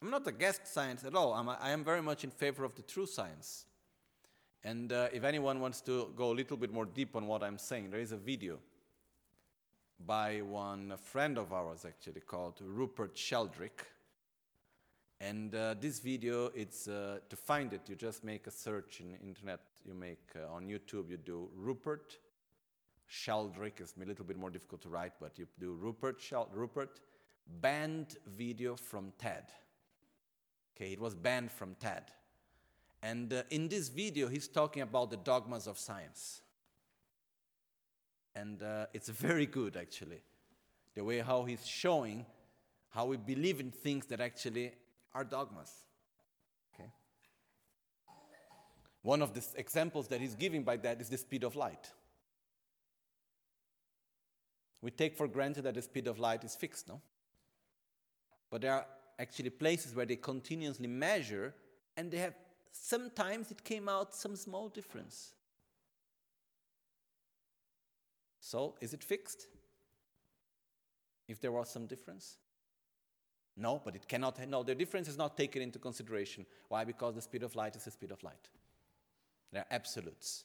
[0.00, 1.32] I'm not against science at all.
[1.32, 3.66] I'm, I am very much in favor of the true science.
[4.64, 7.58] And uh, if anyone wants to go a little bit more deep on what I'm
[7.58, 8.58] saying, there is a video
[10.04, 13.86] by one friend of ours actually called Rupert Sheldrake.
[15.20, 19.14] And uh, this video, it's uh, to find it, you just make a search in
[19.26, 19.60] internet.
[19.84, 22.18] You make uh, on YouTube, you do Rupert
[23.06, 23.80] Sheldrake.
[23.80, 27.00] It's a little bit more difficult to write, but you do Rupert Shel- Rupert
[27.60, 29.44] banned video from TED.
[30.76, 32.12] Okay, it was banned from TED.
[33.02, 36.40] And uh, in this video, he's talking about the dogmas of science.
[38.34, 40.22] And uh, it's very good, actually.
[40.94, 42.24] The way how he's showing
[42.90, 44.72] how we believe in things that actually
[45.14, 45.70] are dogmas.
[46.74, 46.90] Okay?
[49.02, 51.90] One of the examples that he's giving by that is the speed of light.
[54.80, 57.00] We take for granted that the speed of light is fixed, no?
[58.50, 58.86] But there are
[59.18, 61.54] actually places where they continuously measure
[61.96, 62.34] and they have
[62.70, 65.32] sometimes it came out some small difference.
[68.40, 69.46] So, is it fixed?
[71.28, 72.38] If there was some difference?
[73.56, 74.46] No, but it cannot.
[74.48, 76.44] No, the difference is not taken into consideration.
[76.68, 76.84] Why?
[76.84, 78.48] Because the speed of light is the speed of light.
[79.52, 80.44] They're absolutes.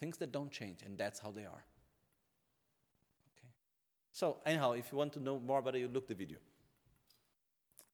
[0.00, 1.64] Things that don't change, and that's how they are.
[3.38, 3.48] Okay.
[4.12, 6.38] So, anyhow, if you want to know more about it, you look the video.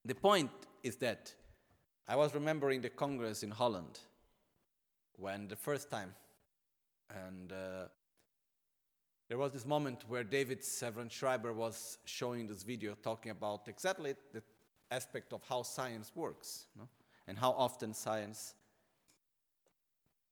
[0.05, 0.51] The point
[0.83, 1.35] is that
[2.07, 3.99] I was remembering the Congress in Holland
[5.17, 6.15] when the first time,
[7.11, 7.89] and uh,
[9.29, 14.43] there was this moment where David Servan-Schreiber was showing this video talking about exactly the
[14.91, 16.89] aspect of how science works no?
[17.27, 18.55] and how often science,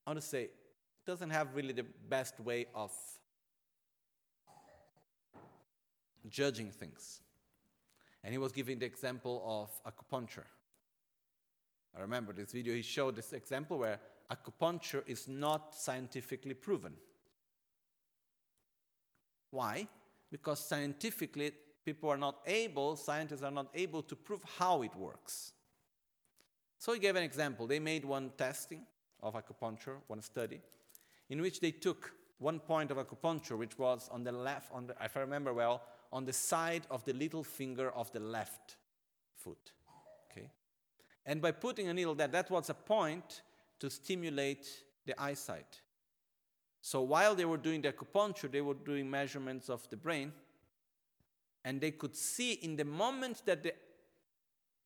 [0.06, 0.50] I want to say,
[1.04, 2.92] doesn't have really the best way of
[6.28, 7.20] judging things.
[8.22, 10.44] And he was giving the example of acupuncture.
[11.96, 13.98] I remember this video, he showed this example where
[14.30, 16.92] acupuncture is not scientifically proven.
[19.50, 19.88] Why?
[20.30, 21.52] Because scientifically,
[21.84, 25.52] people are not able, scientists are not able to prove how it works.
[26.78, 27.66] So he gave an example.
[27.66, 28.82] They made one testing
[29.22, 30.60] of acupuncture, one study,
[31.28, 34.94] in which they took one point of acupuncture, which was on the left, on the,
[35.02, 38.76] if I remember well, on the side of the little finger of the left
[39.34, 39.72] foot.
[40.30, 40.50] Okay?
[41.24, 43.42] And by putting a needle there, that was a point
[43.80, 44.68] to stimulate
[45.04, 45.80] the eyesight.
[46.80, 50.32] So while they were doing the acupuncture, they were doing measurements of the brain,
[51.64, 53.74] and they could see in the moment that the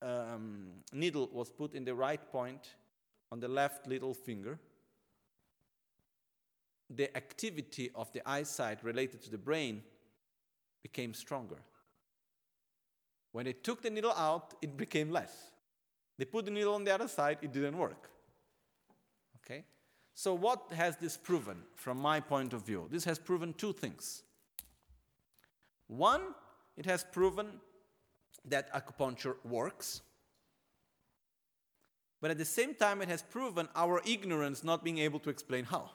[0.02, 2.74] um, needle was put in the right point
[3.32, 4.58] on the left little finger,
[6.88, 9.82] the activity of the eyesight related to the brain
[10.82, 11.58] became stronger.
[13.32, 15.32] When they took the needle out, it became less.
[16.18, 18.10] They put the needle on the other side, it didn't work.
[19.36, 19.64] Okay?
[20.14, 22.88] So, what has this proven from my point of view?
[22.90, 24.22] This has proven two things.
[25.86, 26.34] One,
[26.76, 27.60] it has proven
[28.44, 30.02] that acupuncture works.
[32.20, 35.64] But at the same time, it has proven our ignorance not being able to explain
[35.64, 35.90] how.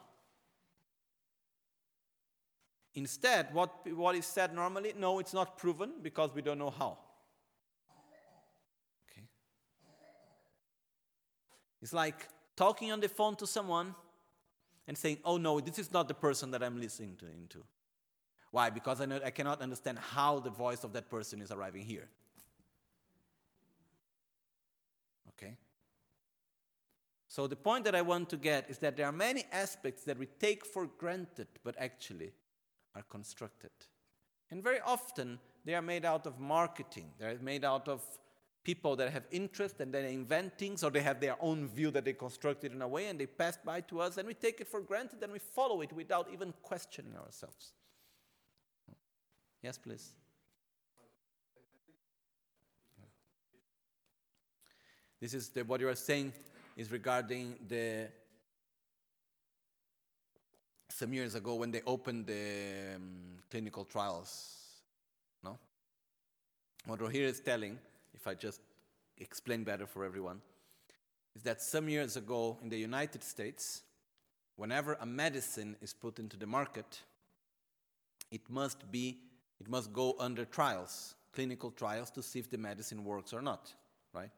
[2.94, 6.98] Instead, what, what is said normally, no, it's not proven because we don't know how.
[9.10, 9.26] Okay.
[11.82, 13.94] It's like talking on the phone to someone
[14.88, 17.26] and saying, oh no, this is not the person that I'm listening to.
[17.26, 17.62] Into.
[18.50, 18.70] Why?
[18.70, 22.08] Because I, know, I cannot understand how the voice of that person is arriving here.
[25.30, 25.56] Okay?
[27.36, 30.18] So the point that I want to get is that there are many aspects that
[30.18, 32.32] we take for granted, but actually
[32.94, 33.72] are constructed.
[34.50, 38.00] And very often they are made out of marketing, they're made out of
[38.64, 42.06] people that have interest and they invent things or they have their own view that
[42.06, 44.66] they constructed in a way and they pass by to us and we take it
[44.66, 47.74] for granted and we follow it without even questioning ourselves.
[49.62, 50.12] Yes, please.
[55.20, 56.32] This is the, what you are saying
[56.76, 58.08] is regarding the
[60.88, 64.56] some years ago when they opened the um, clinical trials.
[65.42, 65.58] No,
[66.86, 67.78] what Rohir is telling
[68.14, 68.60] if I just
[69.18, 70.40] explain better for everyone,
[71.34, 73.82] is that some years ago in the United States,
[74.56, 77.00] whenever a medicine is put into the market,
[78.30, 79.18] it must be
[79.60, 83.72] it must go under trials, clinical trials to see if the medicine works or not,
[84.12, 84.30] right?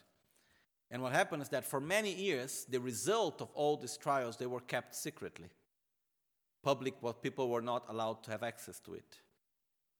[0.91, 4.47] And what happened is that for many years, the result of all these trials they
[4.47, 5.49] were kept secretly.
[6.63, 9.19] Public, what people were not allowed to have access to it.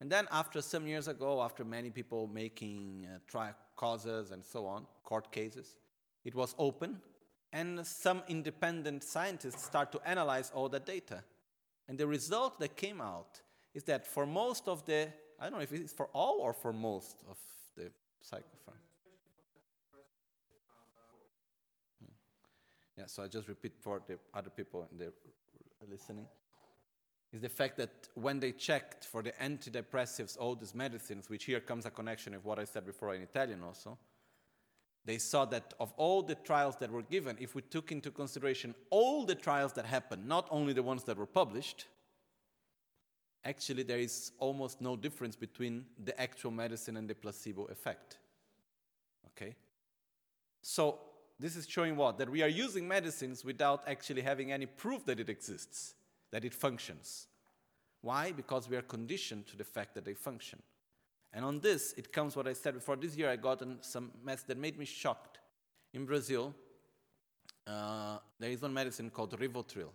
[0.01, 4.65] And then, after some years ago, after many people making uh, trial causes and so
[4.65, 5.75] on, court cases,
[6.23, 7.01] it was open,
[7.51, 11.23] and some independent scientists start to analyze all the data.
[11.87, 13.41] And the result that came out
[13.73, 15.09] is that for most of the,
[15.39, 17.37] I don't know if it's for all or for most of
[17.75, 17.91] the
[18.23, 18.88] psychopharm.
[22.99, 25.13] Yeah, so I just repeat for the other people in the
[25.89, 26.25] listening.
[27.31, 31.61] Is the fact that when they checked for the antidepressives, all these medicines, which here
[31.61, 33.97] comes a connection with what I said before in Italian also,
[35.05, 38.75] they saw that of all the trials that were given, if we took into consideration
[38.89, 41.85] all the trials that happened, not only the ones that were published,
[43.45, 48.17] actually there is almost no difference between the actual medicine and the placebo effect.
[49.27, 49.55] Okay?
[50.61, 50.99] So,
[51.39, 52.17] this is showing what?
[52.17, 55.93] That we are using medicines without actually having any proof that it exists,
[56.31, 57.27] that it functions.
[58.01, 58.31] Why?
[58.31, 60.61] Because we are conditioned to the fact that they function.
[61.31, 62.95] And on this, it comes what I said before.
[62.95, 65.39] This year, I got some mess that made me shocked.
[65.93, 66.53] In Brazil,
[67.67, 69.89] uh, there is one medicine called Rivotril.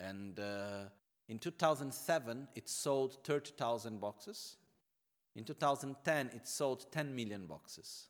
[0.00, 0.84] And uh,
[1.28, 4.56] in 2007, it sold 30,000 boxes.
[5.36, 8.06] In 2010, it sold 10 million boxes.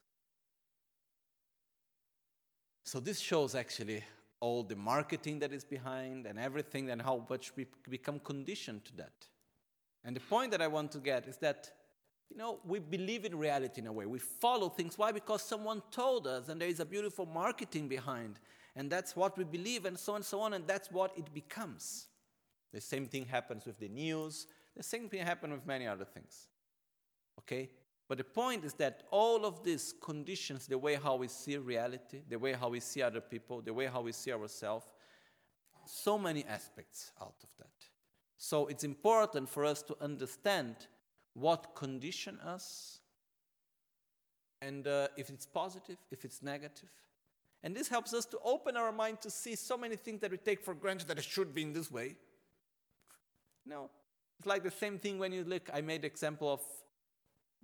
[2.88, 4.02] So this shows actually
[4.40, 8.96] all the marketing that is behind and everything and how much we become conditioned to
[8.96, 9.12] that.
[10.04, 11.70] And the point that I want to get is that,
[12.30, 14.06] you know, we believe in reality in a way.
[14.06, 14.96] We follow things.
[14.96, 15.12] Why?
[15.12, 18.38] Because someone told us and there is a beautiful marketing behind.
[18.74, 20.54] And that's what we believe and so on and so on.
[20.54, 22.06] And that's what it becomes.
[22.72, 24.46] The same thing happens with the news.
[24.74, 26.46] The same thing happens with many other things.
[27.40, 27.68] Okay?
[28.08, 32.22] But the point is that all of these conditions the way how we see reality,
[32.28, 34.86] the way how we see other people, the way how we see ourselves,
[35.84, 37.68] so many aspects out of that.
[38.38, 40.74] So it's important for us to understand
[41.34, 43.00] what condition us
[44.60, 46.88] and uh, if it's positive, if it's negative.
[47.62, 50.36] And this helps us to open our mind to see so many things that we
[50.36, 52.16] take for granted that it should be in this way.
[53.66, 53.90] No.
[54.38, 56.60] It's like the same thing when you look, I made example of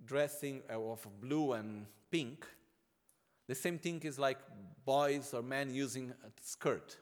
[0.03, 2.45] dressing uh, of blue and pink.
[3.47, 4.39] The same thing is like
[4.85, 6.97] boys or men using a skirt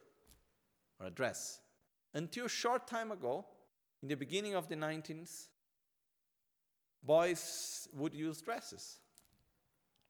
[1.00, 1.60] or a dress.
[2.14, 3.46] Until a short time ago,
[4.02, 5.48] in the beginning of the 19th,
[7.02, 8.98] boys would use dresses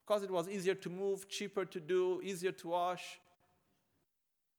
[0.06, 3.20] because it was easier to move, cheaper to do, easier to wash.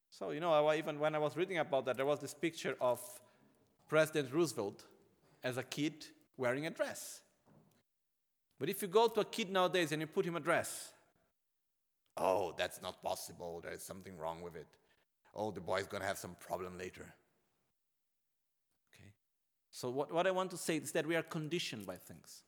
[0.09, 2.75] So, you know, I, even when I was reading about that, there was this picture
[2.81, 2.99] of
[3.87, 4.85] President Roosevelt
[5.43, 6.05] as a kid
[6.37, 7.21] wearing a dress.
[8.59, 10.91] But if you go to a kid nowadays and you put him a dress,
[12.17, 13.61] oh, that's not possible.
[13.61, 14.67] There is something wrong with it.
[15.33, 17.13] Oh, the boy's going to have some problem later.
[18.93, 19.11] Okay?
[19.71, 22.43] So, what, what I want to say is that we are conditioned by things,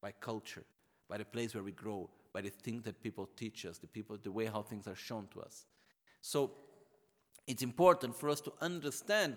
[0.00, 0.64] by culture,
[1.08, 4.16] by the place where we grow, by the things that people teach us, the, people,
[4.22, 5.66] the way how things are shown to us.
[6.22, 6.52] So,
[7.46, 9.36] it's important for us to understand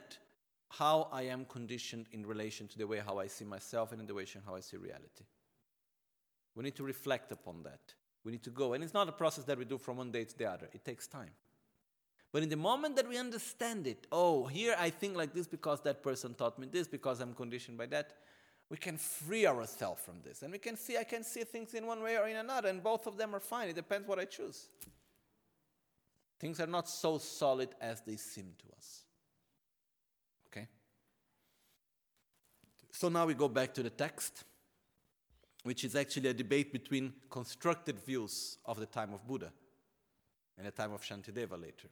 [0.69, 4.07] how I am conditioned in relation to the way how I see myself and in
[4.07, 5.25] the way how I see reality.
[6.55, 7.93] We need to reflect upon that.
[8.23, 8.73] We need to go.
[8.73, 10.85] And it's not a process that we do from one day to the other, it
[10.85, 11.31] takes time.
[12.31, 15.81] But in the moment that we understand it, oh, here I think like this because
[15.81, 18.13] that person taught me this, because I'm conditioned by that,
[18.69, 20.41] we can free ourselves from this.
[20.41, 22.81] And we can see, I can see things in one way or in another, and
[22.81, 23.69] both of them are fine.
[23.69, 24.67] It depends what I choose.
[26.39, 29.03] Things are not so solid as they seem to us.
[30.47, 30.67] Okay?
[32.91, 34.43] So now we go back to the text,
[35.63, 39.51] which is actually a debate between constructed views of the time of Buddha
[40.57, 41.87] and the time of Shantideva later.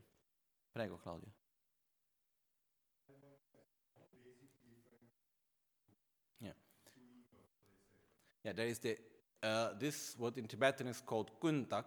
[0.74, 1.30] Prego, Claudio.
[6.42, 6.52] Yeah.
[8.44, 8.98] Yeah, there is the,
[9.42, 11.86] uh, this, what in Tibetan is called kuntak.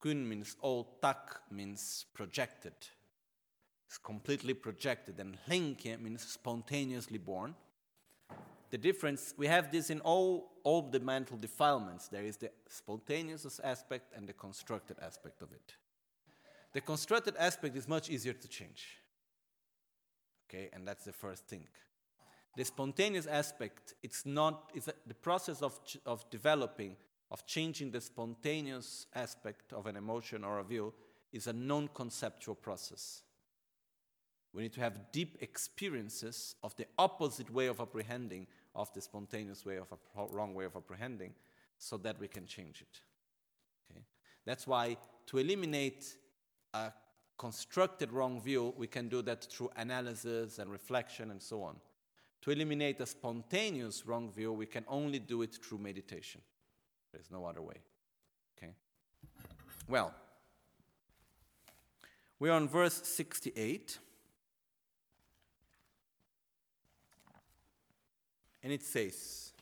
[0.00, 2.74] Kun means old, tak means projected.
[3.86, 5.20] It's completely projected.
[5.20, 7.54] And Hlenke means spontaneously born
[8.72, 12.08] the difference, we have this in all, all the mental defilements.
[12.08, 15.74] There is the spontaneous aspect and the constructed aspect of it.
[16.72, 18.96] The constructed aspect is much easier to change.
[20.48, 21.66] Okay, and that's the first thing.
[22.56, 26.96] The spontaneous aspect, it's not, it's a, the process of, of developing,
[27.30, 30.94] of changing the spontaneous aspect of an emotion or a view
[31.30, 33.22] is a non conceptual process.
[34.54, 39.64] We need to have deep experiences of the opposite way of apprehending, of the spontaneous
[39.64, 41.34] way of a wrong way of apprehending,
[41.78, 43.00] so that we can change it.
[43.90, 44.02] Okay?
[44.44, 44.96] That's why
[45.26, 46.16] to eliminate
[46.74, 46.92] a
[47.36, 51.76] constructed wrong view, we can do that through analysis and reflection and so on.
[52.42, 56.40] To eliminate a spontaneous wrong view, we can only do it through meditation.
[57.12, 57.76] There's no other way.
[58.56, 58.72] Okay?
[59.88, 60.14] Well,
[62.38, 63.98] we're on verse 68.
[68.62, 69.52] And it says,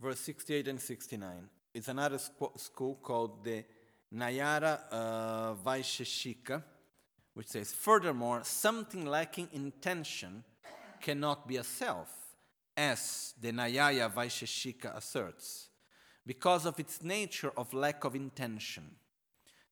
[0.00, 1.48] verse 68 and 69.
[1.74, 3.64] It's another school called the
[4.14, 6.62] Nyaya uh, Vaisheshika,
[7.34, 10.42] which says, Furthermore, something lacking intention
[11.00, 12.08] cannot be a self,
[12.76, 15.68] as the Nyaya Vaisheshika asserts,
[16.26, 18.96] because of its nature of lack of intention,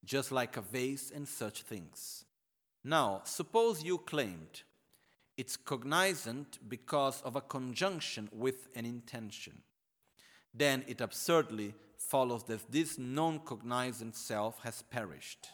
[0.04, 2.24] just like a vase and such things.
[2.84, 4.62] Now, suppose you claimed
[5.38, 9.62] it's cognizant because of a conjunction with an intention.
[10.52, 15.48] Then it absurdly follows that this non cognizant self has perished.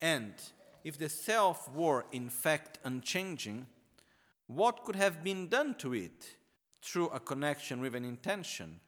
[0.00, 0.34] And
[0.82, 3.66] if the self were in fact unchanging,
[4.48, 6.36] what could have been done to it
[6.82, 8.80] through a connection with an intention?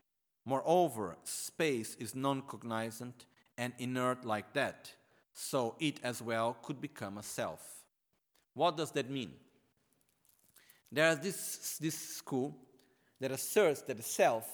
[0.45, 3.25] Moreover, space is non cognizant
[3.57, 4.93] and inert like that
[5.35, 7.61] so it as well could become a self.
[8.55, 9.33] What does that mean?
[10.91, 12.57] There is this, this school
[13.21, 14.49] that asserts that the self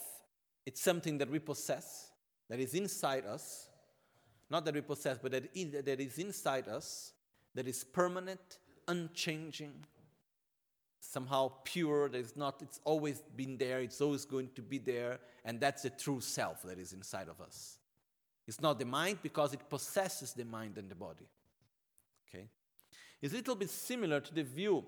[0.71, 2.13] it's something that we possess,
[2.49, 3.67] that is inside us,
[4.51, 5.53] not that we possess, but that,
[5.85, 7.13] that is inside us,
[7.57, 9.73] that is permanent, unchanging,
[11.01, 15.19] somehow pure, that is not, it's always been there, it's always going to be there,
[15.45, 17.80] and that's the true self that is inside of us.
[18.47, 21.29] It's not the mind because it possesses the mind and the body.
[22.29, 22.49] Okay?
[23.21, 24.85] It's a little bit similar to the view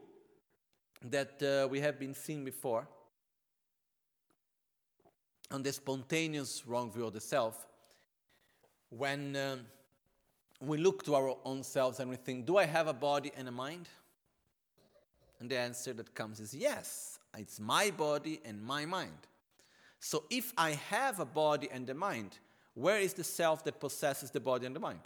[1.05, 2.89] that uh, we have been seeing before
[5.51, 7.67] on the spontaneous wrong view of the self.
[8.91, 9.61] When um,
[10.61, 13.49] we look to our own selves and we think, Do I have a body and
[13.49, 13.89] a mind?
[15.41, 19.27] And the answer that comes is yes, it's my body and my mind.
[19.99, 22.39] So if I have a body and a mind,
[22.75, 25.01] where is the self that possesses the body and the mind?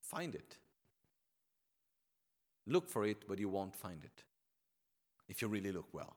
[0.00, 0.56] Find it.
[2.66, 4.24] Look for it, but you won't find it
[5.28, 6.16] if you really look well.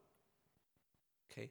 [1.32, 1.50] Okay?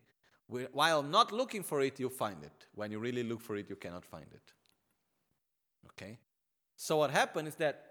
[0.72, 2.66] While not looking for it, you find it.
[2.74, 4.52] When you really look for it, you cannot find it.
[5.90, 6.18] Okay?
[6.76, 7.84] So what happened is that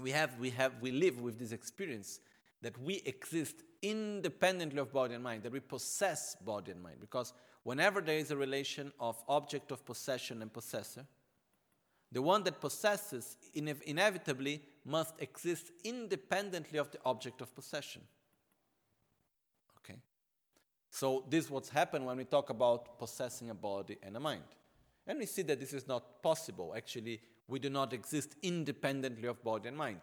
[0.00, 2.20] we have we have we live with this experience
[2.62, 6.96] that we exist independently of body and mind, that we possess body and mind.
[7.00, 7.32] Because
[7.64, 11.06] whenever there is a relation of object of possession and possessor,
[12.10, 18.02] the one that possesses inev- inevitably must exist independently of the object of possession.
[19.78, 19.98] Okay?
[20.90, 24.42] So, this is what's happened when we talk about possessing a body and a mind.
[25.06, 26.74] And we see that this is not possible.
[26.76, 30.00] Actually, we do not exist independently of body and mind.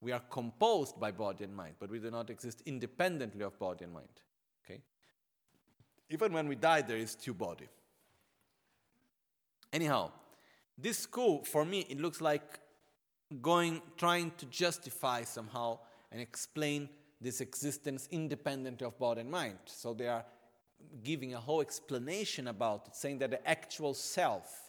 [0.00, 3.84] We are composed by body and mind, but we do not exist independently of body
[3.84, 4.20] and mind.
[6.10, 7.68] Even when we die, there is two body.
[9.72, 10.10] Anyhow,
[10.76, 12.60] this school, for me, it looks like
[13.42, 15.78] going, trying to justify somehow
[16.10, 16.88] and explain
[17.20, 19.58] this existence independent of body and mind.
[19.66, 20.24] So they are
[21.02, 24.68] giving a whole explanation about it, saying that the actual self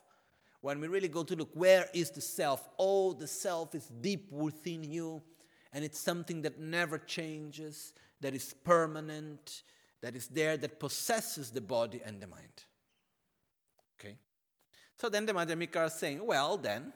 [0.62, 2.68] when we really go to look, where is the self?
[2.78, 5.22] Oh, the self is deep within you,
[5.72, 9.64] and it's something that never changes, that is permanent,
[10.02, 12.66] that is there, that possesses the body and the mind.
[14.00, 14.16] Okay?
[14.96, 16.94] So then the Madhyamika are saying, well, then,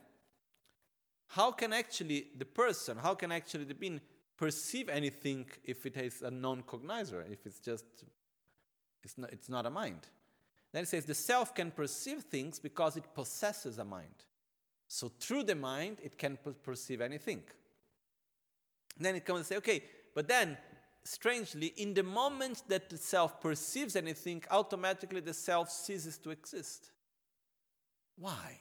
[1.28, 4.00] how can actually the person, how can actually the being
[4.38, 7.86] perceive anything if it is a non cognizer, if it's just,
[9.04, 10.08] it's not, it's not a mind?
[10.72, 14.26] Then it says the self can perceive things because it possesses a mind.
[14.88, 17.44] So through the mind, it can perceive anything.
[19.00, 19.84] then it comes and say, okay,
[20.14, 20.58] but then
[21.04, 26.92] strangely, in the moment that the self perceives anything, automatically the self ceases to exist.
[28.18, 28.60] Why?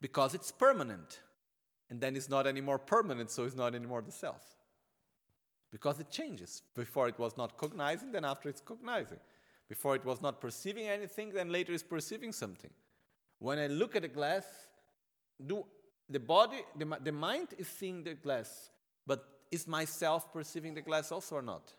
[0.00, 1.20] Because it's permanent.
[1.90, 4.42] And then it's not anymore permanent, so it's not anymore the self.
[5.70, 6.62] Because it changes.
[6.74, 9.20] Before it was not cognizing, then after it's cognizing.
[9.68, 12.70] Before it was not perceiving anything, then later it's perceiving something.
[13.38, 14.44] When I look at a glass,
[15.46, 15.64] do
[16.08, 18.70] the body, the, the mind is seeing the glass,
[19.06, 21.72] but is myself perceiving the glass also or not?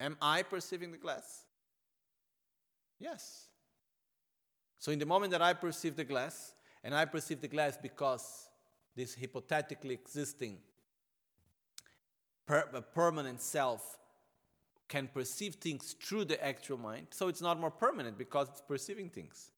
[0.00, 1.42] Am I perceiving the glass?
[2.98, 3.46] Yes.
[4.78, 6.54] So, in the moment that I perceive the glass,
[6.84, 8.48] and I perceive the glass because
[8.96, 10.58] this hypothetically existing
[12.46, 13.98] per- permanent self
[14.88, 19.08] can perceive things through the actual mind, so it's not more permanent because it's perceiving
[19.08, 19.50] things.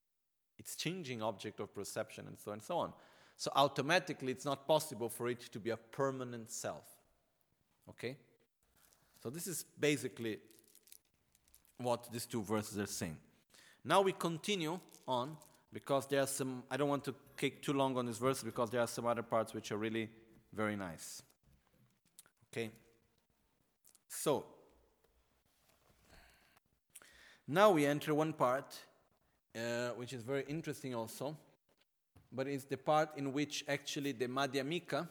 [0.59, 2.93] It's changing object of perception and so on and so on.
[3.37, 6.85] So automatically it's not possible for it to be a permanent self.
[7.89, 8.17] Okay?
[9.23, 10.39] So this is basically
[11.79, 13.17] what these two verses are saying.
[13.85, 15.37] Now we continue on
[15.73, 18.71] because there are some, I don't want to take too long on this verse because
[18.71, 20.09] there are some other parts which are really
[20.53, 21.23] very nice.
[22.53, 22.71] Okay?
[24.09, 24.45] So,
[27.49, 28.79] now we enter one part
[29.57, 31.37] uh, which is very interesting also,
[32.35, 35.09] but it's the part in which actually the Madhyamika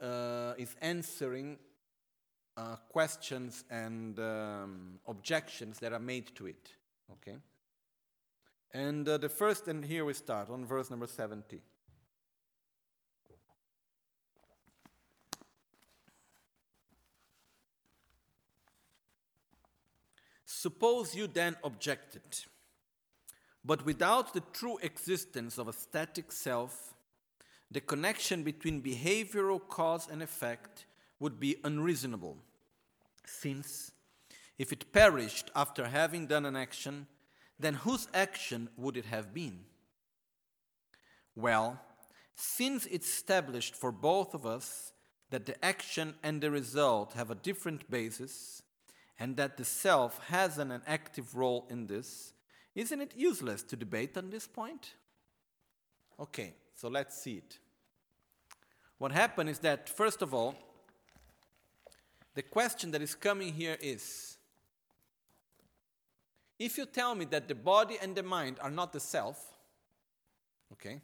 [0.00, 1.58] uh, is answering
[2.56, 6.72] uh, questions and um, objections that are made to it.
[7.12, 7.36] Okay?
[8.72, 11.60] And uh, the first, and here we start on verse number 70.
[20.44, 22.22] Suppose you then objected,
[23.64, 26.94] but without the true existence of a static self,
[27.70, 30.86] the connection between behavioral cause and effect
[31.20, 32.38] would be unreasonable,
[33.26, 33.92] since
[34.58, 37.06] if it perished after having done an action,
[37.58, 39.60] then whose action would it have been?
[41.34, 41.80] Well,
[42.34, 44.92] since it's established for both of us
[45.30, 48.62] that the action and the result have a different basis,
[49.18, 52.32] and that the self has an, active role in this,
[52.78, 54.94] isn't it useless to debate on this point?
[56.20, 57.58] Okay, so let's see it.
[58.98, 60.54] What happened is that, first of all,
[62.34, 64.36] the question that is coming here is
[66.56, 69.44] if you tell me that the body and the mind are not the self,
[70.72, 71.00] okay,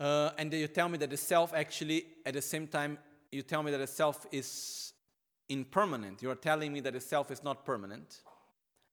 [0.00, 2.96] uh, and you tell me that the self actually, at the same time,
[3.30, 4.94] you tell me that the self is
[5.50, 8.22] impermanent, you're telling me that the self is not permanent,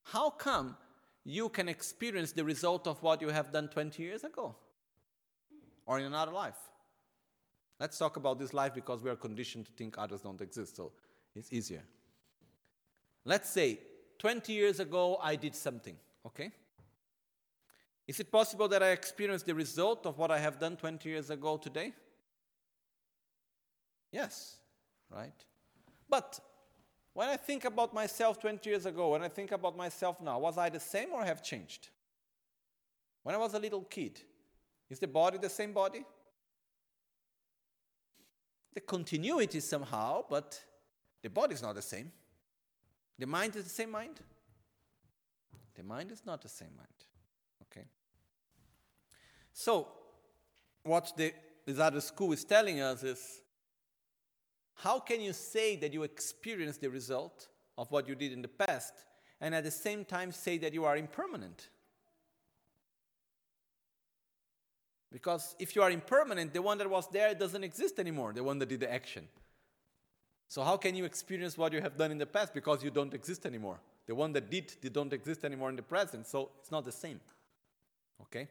[0.04, 0.78] how come
[1.24, 4.56] you can experience the result of what you have done 20 years ago
[5.86, 6.58] or in another life?
[7.80, 10.92] Let's talk about this life because we are conditioned to think others don't exist, so
[11.36, 11.84] it's easier.
[13.24, 13.80] Let's say
[14.18, 15.96] 20 years ago I did something,
[16.26, 16.52] okay?
[18.08, 21.30] Is it possible that I experience the result of what I have done 20 years
[21.30, 21.94] ago today?
[24.12, 24.58] Yes,
[25.12, 25.46] right?
[26.10, 26.40] But
[27.14, 30.58] when I think about myself 20 years ago, when I think about myself now, was
[30.58, 31.90] I the same or have changed?
[33.24, 34.22] When I was a little kid,
[34.90, 36.04] is the body the same body?
[38.74, 40.60] The continuity somehow, but
[41.22, 42.12] the body is not the same.
[43.18, 44.20] The mind is the same mind?
[45.76, 46.88] The mind is not the same mind.
[47.64, 47.86] Okay?
[49.54, 49.88] So,
[50.84, 51.34] what the,
[51.66, 53.42] this other school is telling us is
[54.82, 58.48] how can you say that you experience the result of what you did in the
[58.48, 58.94] past
[59.42, 61.68] and at the same time say that you are impermanent?
[65.12, 68.58] Because if you are impermanent, the one that was there doesn't exist anymore, the one
[68.60, 69.28] that did the action.
[70.48, 73.14] So how can you experience what you have done in the past because you don't
[73.14, 73.82] exist anymore?
[74.08, 76.92] The one that did, they don't exist anymore in the present, so it's not the
[76.92, 77.20] same.
[78.22, 78.48] Okay?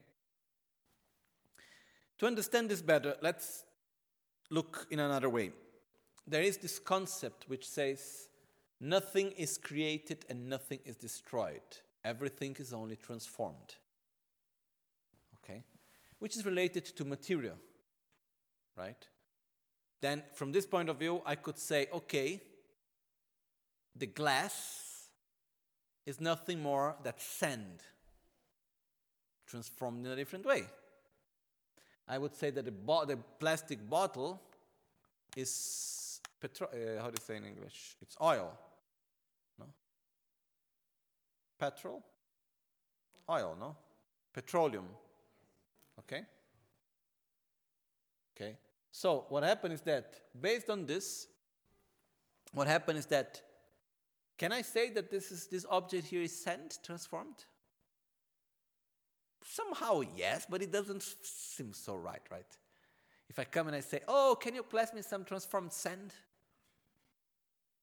[2.18, 3.64] To understand this better, let's
[4.51, 5.53] look in another way.
[6.29, 8.29] There is this concept which says
[8.81, 11.62] nothing is created and nothing is destroyed.
[12.05, 13.76] Everything is only transformed.
[15.43, 15.64] Okay?
[16.18, 17.57] Which is related to material.
[18.76, 19.09] Right?
[20.01, 22.41] then from this point of view, I could say, okay,
[23.97, 25.09] the glass
[26.07, 27.83] is nothing more than sand
[29.47, 30.64] transformed in a different way.
[32.07, 34.41] I would say that the, bo- the plastic bottle
[35.37, 35.51] is
[36.41, 37.97] petro- uh, how do you say in English?
[38.01, 38.53] It's oil.
[39.59, 39.66] No?
[41.59, 42.03] Petrol?
[43.28, 43.76] Oil, no?
[44.32, 44.89] Petroleum.
[45.99, 46.22] Okay?
[48.36, 48.57] Okay.
[48.91, 51.26] So what happened is that based on this,
[52.53, 53.43] what happened is that
[54.39, 57.45] can I say that this is this object here is sand transformed?
[59.45, 62.47] Somehow yes, but it doesn't seem so right, right?
[63.28, 66.14] If I come and I say, "Oh, can you bless me some transformed sand?"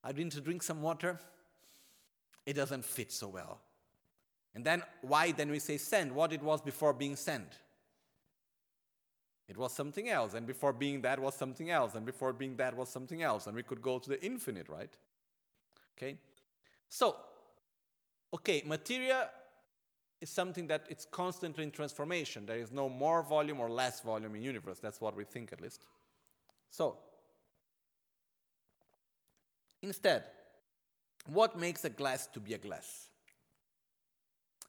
[0.06, 1.20] I need to drink some water.
[2.46, 3.60] It doesn't fit so well.
[4.54, 6.14] And then why then we say send?
[6.14, 7.48] What it was before being sent?
[9.48, 12.76] It was something else, and before being that was something else, and before being that
[12.76, 14.90] was something else, and we could go to the infinite, right?
[15.98, 16.18] Okay?
[16.90, 17.16] So,
[18.34, 19.30] okay, materia
[20.20, 22.46] is something that it's constantly in transformation.
[22.46, 24.80] There is no more volume or less volume in universe.
[24.80, 25.82] That's what we think at least.
[26.72, 26.98] So,
[29.86, 30.24] instead,
[31.28, 33.08] what makes a glass to be a glass?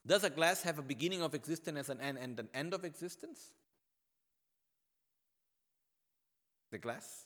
[0.06, 2.84] Does a glass have a beginning of existence as an end and an end of
[2.84, 3.50] existence?
[6.70, 7.24] The glass?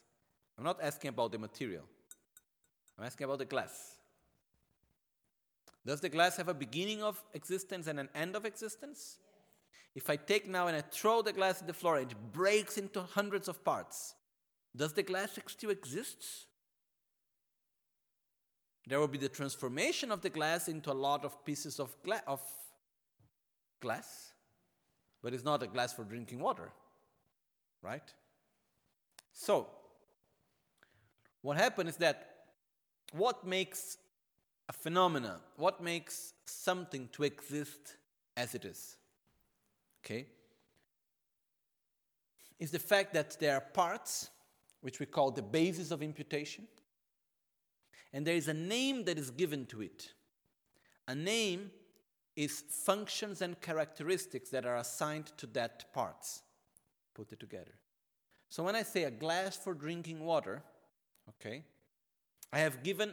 [0.57, 1.85] I'm not asking about the material.
[2.99, 3.97] I'm asking about the glass.
[5.87, 9.19] Does the glass have a beginning of existence and an end of existence?
[9.95, 13.03] If I take now and I throw the glass at the floor, it breaks into
[13.03, 14.15] hundreds of parts.
[14.77, 16.47] Does the glass still exist?
[18.87, 22.23] There will be the transformation of the glass into a lot of pieces of, gla-
[22.27, 22.41] of
[23.81, 24.33] glass,
[25.23, 26.73] but it's not a glass for drinking water,
[27.83, 28.13] right?
[29.33, 29.69] So,
[31.43, 32.31] what happened is that
[33.13, 33.97] what makes
[34.69, 37.97] a phenomena, what makes something to exist
[38.37, 38.97] as it is,
[40.05, 40.27] okay,
[42.59, 44.31] is the fact that there are parts
[44.83, 46.67] which we call the basis of imputation,
[48.13, 50.13] and there is a name that is given to it.
[51.09, 51.71] A name
[52.37, 56.43] is functions and characteristics that are assigned to that parts.
[57.15, 57.75] Put it together.
[58.49, 60.63] So when I say a glass for drinking water,
[61.29, 61.65] okay,
[62.53, 63.13] I have given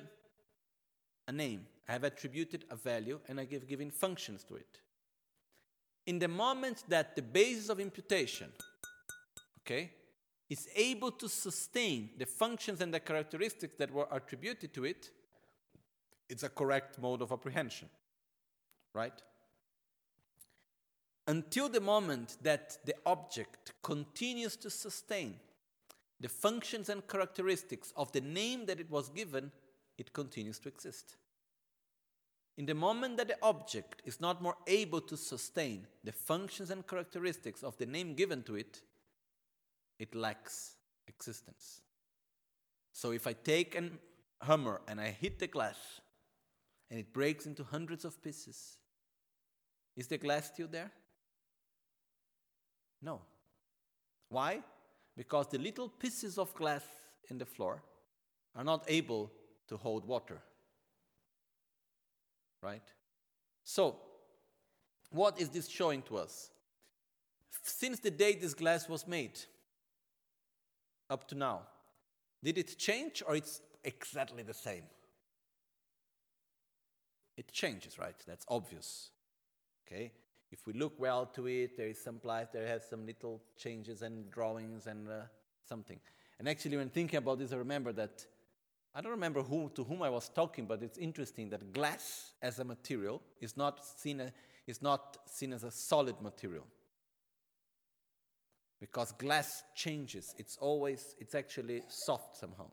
[1.27, 4.79] a name, I have attributed a value, and I have given functions to it.
[6.05, 8.49] In the moment that the basis of imputation,
[9.61, 9.91] okay,
[10.49, 15.11] is able to sustain the functions and the characteristics that were attributed to it,
[16.29, 17.89] it's a correct mode of apprehension.
[18.93, 19.21] Right?
[21.27, 25.35] Until the moment that the object continues to sustain
[26.19, 29.51] the functions and characteristics of the name that it was given,
[29.97, 31.17] it continues to exist.
[32.57, 36.87] In the moment that the object is not more able to sustain the functions and
[36.87, 38.81] characteristics of the name given to it,
[39.99, 40.75] it lacks
[41.07, 41.81] existence.
[42.93, 43.89] So if I take a
[44.45, 45.77] hammer and I hit the glass
[46.89, 48.77] and it breaks into hundreds of pieces,
[49.95, 50.91] is the glass still there?
[53.01, 53.21] No.
[54.29, 54.61] Why?
[55.15, 56.83] Because the little pieces of glass
[57.29, 57.83] in the floor
[58.55, 59.31] are not able
[59.67, 60.41] to hold water.
[62.61, 62.83] Right?
[63.63, 63.97] So,
[65.11, 66.49] what is this showing to us?
[67.63, 69.39] Since the day this glass was made,
[71.09, 71.61] up to now,
[72.43, 74.83] did it change or it's exactly the same?
[77.35, 78.15] It changes, right?
[78.27, 79.11] That's obvious.
[79.85, 80.11] Okay?
[80.51, 84.01] If we look well to it, there is some place, there has some little changes
[84.01, 85.21] and drawings and uh,
[85.67, 85.99] something.
[86.39, 88.25] And actually, when thinking about this, I remember that
[88.95, 92.59] I don't remember who, to whom I was talking, but it's interesting that glass as
[92.59, 94.31] a material is not seen, a,
[94.65, 96.65] is not seen as a solid material.
[98.79, 102.69] Because glass changes, it's always, it's actually soft somehow.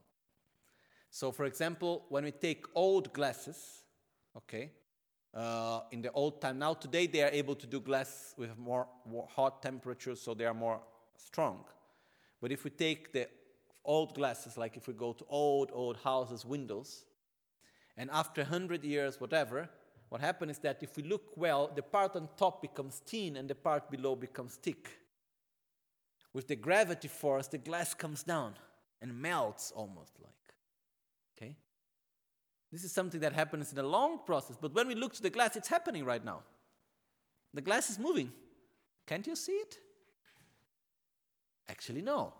[1.11, 3.85] So, for example, when we take old glasses,
[4.37, 4.73] okay,
[5.35, 6.59] uh, in the old time.
[6.59, 10.45] Now, today, they are able to do glass with more, more hot temperatures, so they
[10.45, 10.81] are more
[11.17, 11.65] strong.
[12.41, 13.29] But if we take the
[13.85, 17.05] old glasses, like if we go to old, old houses, windows,
[17.97, 19.69] and after 100 years, whatever,
[20.09, 23.49] what happens is that if we look well, the part on top becomes thin and
[23.49, 24.89] the part below becomes thick.
[26.35, 28.55] With the gravity force, the glass comes down
[29.01, 30.33] and melts almost like.
[31.39, 31.57] Okay?
[32.73, 35.31] This is something that happens in a long process, but when we look to the
[35.31, 36.43] glass, it's happening right now.
[37.55, 38.33] The glass is moving.
[39.07, 39.79] Can't you see it?
[41.69, 42.35] Actually, no.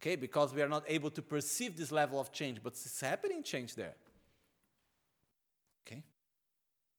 [0.00, 3.42] Okay, because we are not able to perceive this level of change, but it's happening
[3.42, 3.94] change there.
[5.86, 6.04] Okay?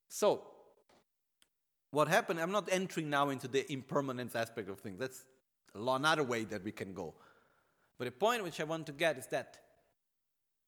[0.09, 0.43] So,
[1.91, 4.99] what happened, I'm not entering now into the impermanence aspect of things.
[4.99, 5.23] That's
[5.75, 7.13] another way that we can go.
[7.97, 9.57] But the point which I want to get is that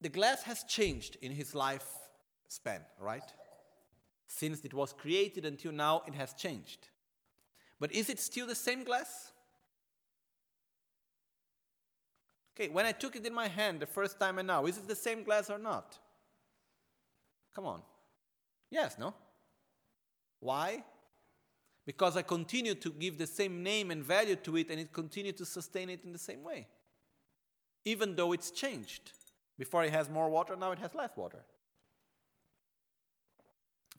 [0.00, 1.86] the glass has changed in his life
[2.48, 3.22] span, right?
[4.26, 6.88] Since it was created until now, it has changed.
[7.78, 9.32] But is it still the same glass?
[12.54, 14.88] Okay, when I took it in my hand the first time and now, is it
[14.88, 15.98] the same glass or not?
[17.54, 17.82] Come on.
[18.70, 19.14] Yes, no?
[20.40, 20.82] Why?
[21.86, 25.36] Because I continue to give the same name and value to it and it continues
[25.36, 26.66] to sustain it in the same way.
[27.84, 29.12] Even though it's changed.
[29.56, 31.44] Before it has more water, now it has less water.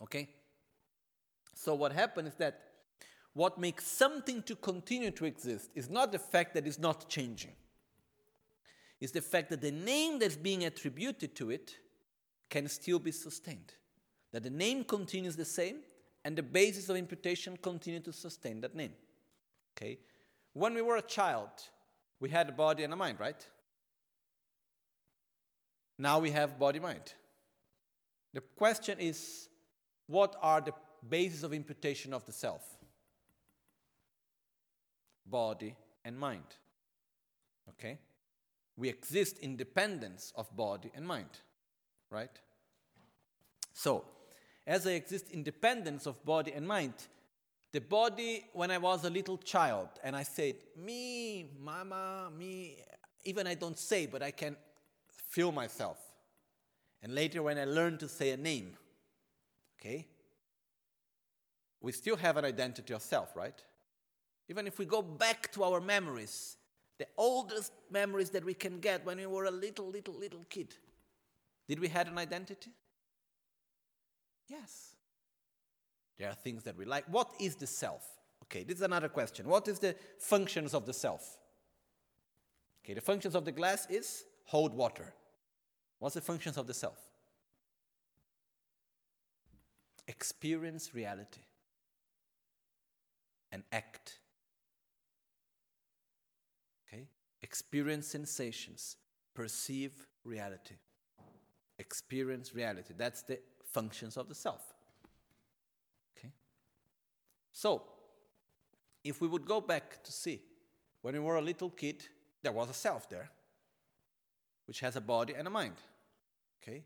[0.04, 0.30] Okay?
[1.56, 2.62] So what happens is that
[3.34, 7.54] what makes something to continue to exist is not the fact that it's not changing.
[9.00, 11.76] It's the fact that the name that's being attributed to it
[12.50, 13.74] can still be sustained.
[14.34, 15.78] That the name continues the same
[16.28, 18.92] and the basis of imputation continue to sustain that name.
[19.72, 19.98] Okay?
[20.52, 21.48] When we were a child,
[22.20, 23.48] we had a body and a mind, right?
[25.98, 27.14] Now we have body mind.
[28.34, 29.48] The question is
[30.08, 30.74] what are the
[31.08, 32.76] bases of imputation of the self?
[35.26, 36.58] Body and mind.
[37.70, 38.00] Okay?
[38.76, 41.40] We exist in dependence of body and mind,
[42.12, 42.38] right?
[43.72, 44.04] So,
[44.68, 46.94] as I exist in dependence of body and mind,
[47.72, 52.78] the body, when I was a little child, and I said, me, mama, me,
[53.24, 54.58] even I don't say, but I can
[55.30, 55.98] feel myself.
[57.02, 58.74] And later, when I learn to say a name,
[59.80, 60.06] okay,
[61.80, 63.62] we still have an identity of self, right?
[64.50, 66.58] Even if we go back to our memories,
[66.98, 70.76] the oldest memories that we can get when we were a little, little, little kid,
[71.68, 72.72] did we have an identity?
[74.48, 74.96] Yes.
[76.18, 77.06] There are things that we like.
[77.08, 78.04] What is the self?
[78.44, 79.48] Okay, this is another question.
[79.48, 81.38] What is the functions of the self?
[82.84, 85.14] Okay, the functions of the glass is hold water.
[86.00, 86.98] What's the functions of the self?
[90.08, 91.42] Experience reality
[93.52, 94.20] and act.
[96.88, 97.08] Okay?
[97.42, 98.96] Experience sensations,
[99.34, 100.76] perceive reality.
[101.80, 102.94] Experience reality.
[102.98, 103.40] That's the
[103.72, 104.62] functions of the self.
[106.18, 106.32] Okay?
[107.52, 107.84] So,
[109.04, 110.42] if we would go back to see,
[111.02, 112.04] when we were a little kid,
[112.44, 113.30] there was a self there
[114.66, 115.76] which has a body and a mind.
[116.62, 116.84] Okay?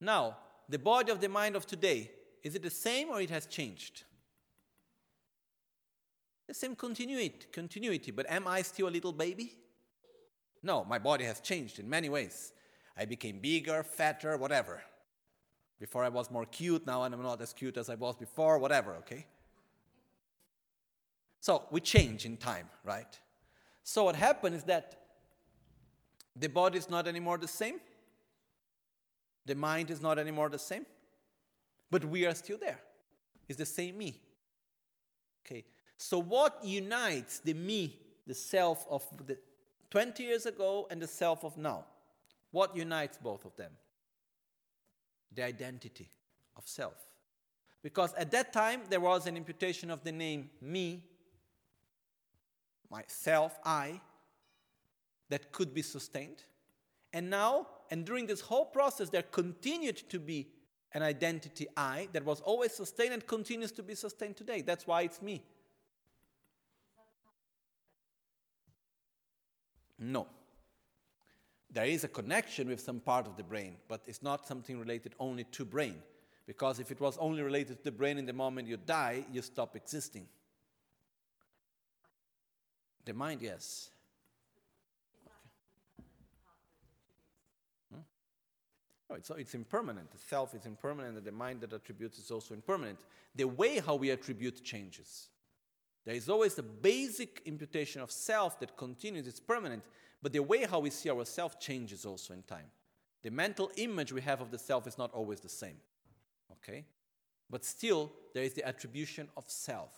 [0.00, 0.36] Now,
[0.68, 2.10] the body of the mind of today,
[2.42, 4.04] is it the same or it has changed?
[6.46, 9.54] The same continuity, continuity, but am I still a little baby?
[10.62, 12.52] No, my body has changed in many ways.
[12.96, 14.82] I became bigger, fatter, whatever.
[15.80, 18.94] Before I was more cute, now I'm not as cute as I was before, whatever,
[18.96, 19.26] okay?
[21.40, 23.18] So we change in time, right?
[23.82, 24.94] So what happened is that
[26.36, 27.80] the body is not anymore the same.
[29.46, 30.84] The mind is not anymore the same.
[31.90, 32.78] But we are still there.
[33.48, 34.20] It's the same me.
[35.44, 35.64] Okay.
[35.96, 39.36] So, what unites the me, the self of the
[39.90, 41.84] 20 years ago, and the self of now?
[42.52, 43.72] What unites both of them?
[45.34, 46.10] The identity
[46.56, 46.96] of self.
[47.82, 51.02] Because at that time, there was an imputation of the name me,
[52.90, 54.00] myself, I,
[55.30, 56.44] that could be sustained.
[57.12, 60.48] And now, and during this whole process, there continued to be
[60.92, 64.60] an identity I that was always sustained and continues to be sustained today.
[64.60, 65.42] That's why it's me.
[69.98, 70.26] No.
[71.72, 75.14] There is a connection with some part of the brain, but it's not something related
[75.20, 75.96] only to brain.
[76.46, 79.40] Because if it was only related to the brain in the moment you die, you
[79.40, 80.26] stop existing.
[83.04, 83.90] The mind, yes.
[89.10, 90.10] No, it's, it's impermanent.
[90.10, 93.00] The self is impermanent, and the mind that attributes is also impermanent.
[93.34, 95.28] The way how we attribute changes.
[96.04, 99.82] There is always a basic imputation of self that continues, it's permanent,
[100.22, 102.66] but the way how we see ourselves changes also in time.
[103.22, 105.76] The mental image we have of the self is not always the same.
[106.52, 106.84] Okay?
[107.48, 109.92] But still, there is the attribution of self.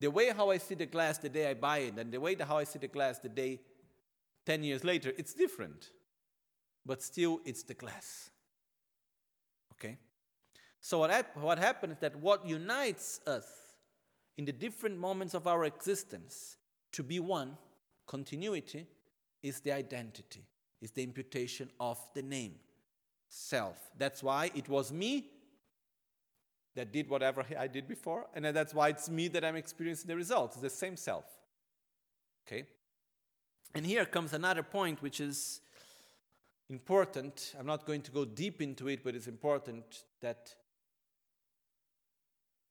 [0.00, 2.34] The way how I see the glass the day I buy it, and the way
[2.34, 3.60] how I see the glass the day
[4.44, 5.90] 10 years later, it's different
[6.86, 8.30] but still it's the glass.
[9.72, 9.98] Okay?
[10.80, 13.46] So, what, hap- what happens is that what unites us
[14.38, 16.56] in the different moments of our existence
[16.92, 17.58] to be one,
[18.06, 18.86] continuity,
[19.42, 20.42] is the identity,
[20.80, 22.54] is the imputation of the name,
[23.28, 23.78] self.
[23.96, 25.30] That's why it was me
[26.74, 30.16] that did whatever I did before, and that's why it's me that I'm experiencing the
[30.16, 31.24] results, the same self.
[32.46, 32.66] Okay?
[33.74, 35.60] And here comes another point, which is
[36.68, 37.54] important.
[37.58, 40.54] I'm not going to go deep into it, but it's important that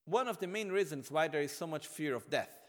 [0.06, 2.65] one of the main reasons why there is so much fear of death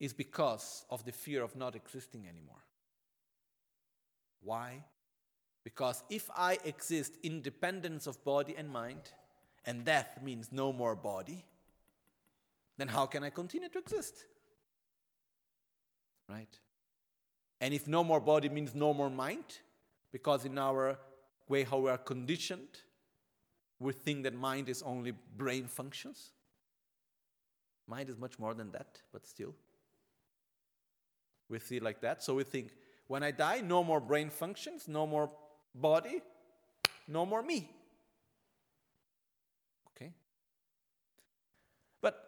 [0.00, 2.64] is because of the fear of not existing anymore.
[4.42, 4.84] Why?
[5.62, 9.12] Because if I exist independence of body and mind,
[9.66, 11.44] and death means no more body,
[12.76, 14.24] then how can I continue to exist?
[16.28, 16.58] Right?
[17.60, 19.60] And if no more body means no more mind,
[20.12, 20.98] because in our
[21.48, 22.82] way how we are conditioned,
[23.78, 26.32] we think that mind is only brain functions.
[27.86, 29.54] Mind is much more than that, but still.
[31.48, 32.22] We see like that.
[32.22, 32.70] So we think,
[33.06, 35.30] when I die, no more brain functions, no more
[35.74, 36.22] body,
[37.06, 37.70] no more me.
[39.90, 40.12] Okay?
[42.00, 42.18] But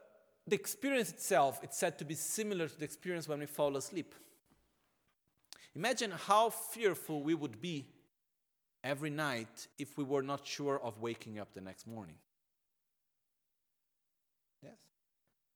[0.47, 4.15] the experience itself, it's said to be similar to the experience when we fall asleep.
[5.75, 7.87] Imagine how fearful we would be
[8.83, 12.17] every night if we were not sure of waking up the next morning.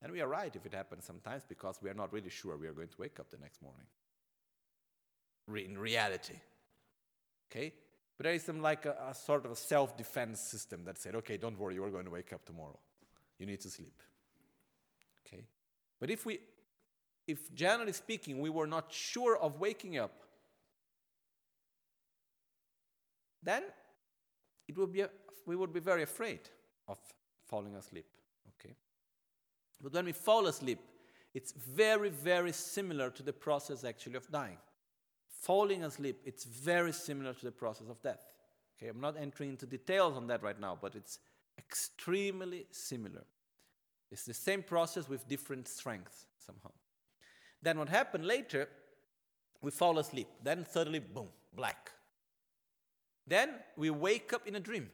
[0.03, 2.67] And we are right if it happens sometimes because we are not really sure we
[2.67, 3.87] are going to wake up the next morning.
[5.67, 6.41] In reality.
[7.51, 7.75] Okay?
[8.17, 11.15] But there is some like a, a sort of a self defense system that said,
[11.17, 12.79] okay, don't worry, you are going to wake up tomorrow.
[13.39, 14.01] You need to sleep.
[15.27, 15.45] Okay?
[15.99, 16.41] But if we
[17.27, 20.23] if generally speaking we were not sure of waking up,
[23.43, 23.63] then
[24.69, 25.11] it would be a,
[25.47, 26.41] we would be very afraid
[26.89, 26.99] of
[27.47, 28.07] falling asleep.
[29.83, 30.79] But when we fall asleep,
[31.35, 34.59] it's very, very similar to the process actually of dying.
[35.29, 38.33] Falling asleep, it's very similar to the process of death.
[38.77, 41.19] Okay, I'm not entering into details on that right now, but it's
[41.59, 43.25] extremely similar.
[44.11, 46.73] It's the same process with different strengths somehow.
[47.63, 48.69] Then what happened later,
[49.61, 50.29] we fall asleep.
[50.43, 51.93] Then suddenly, boom, black.
[53.27, 54.91] Then we wake up in a dream.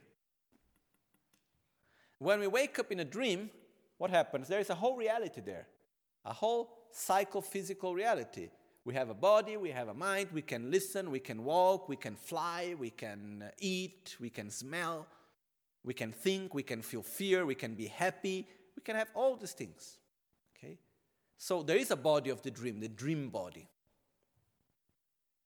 [2.19, 3.49] When we wake up in a dream,
[3.97, 4.47] what happens?
[4.47, 5.67] There is a whole reality there,
[6.25, 8.49] a whole psychophysical reality.
[8.85, 11.97] We have a body, we have a mind, we can listen, we can walk, we
[11.97, 15.07] can fly, we can uh, eat, we can smell,
[15.83, 19.35] we can think, we can feel fear, we can be happy, we can have all
[19.35, 19.97] these things.
[20.57, 20.77] Okay?
[21.37, 23.67] So there is a body of the dream, the dream body.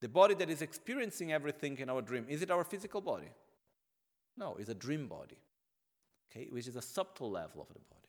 [0.02, 3.30] The body that is experiencing everything in our dream, is it our physical body?
[4.38, 5.38] No, it's a dream body,
[6.30, 8.01] okay, which is a subtle level of the body.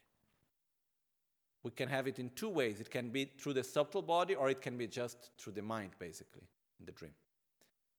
[1.62, 2.80] We can have it in two ways.
[2.80, 5.90] It can be through the subtle body, or it can be just through the mind,
[5.98, 6.42] basically,
[6.80, 7.12] in the dream.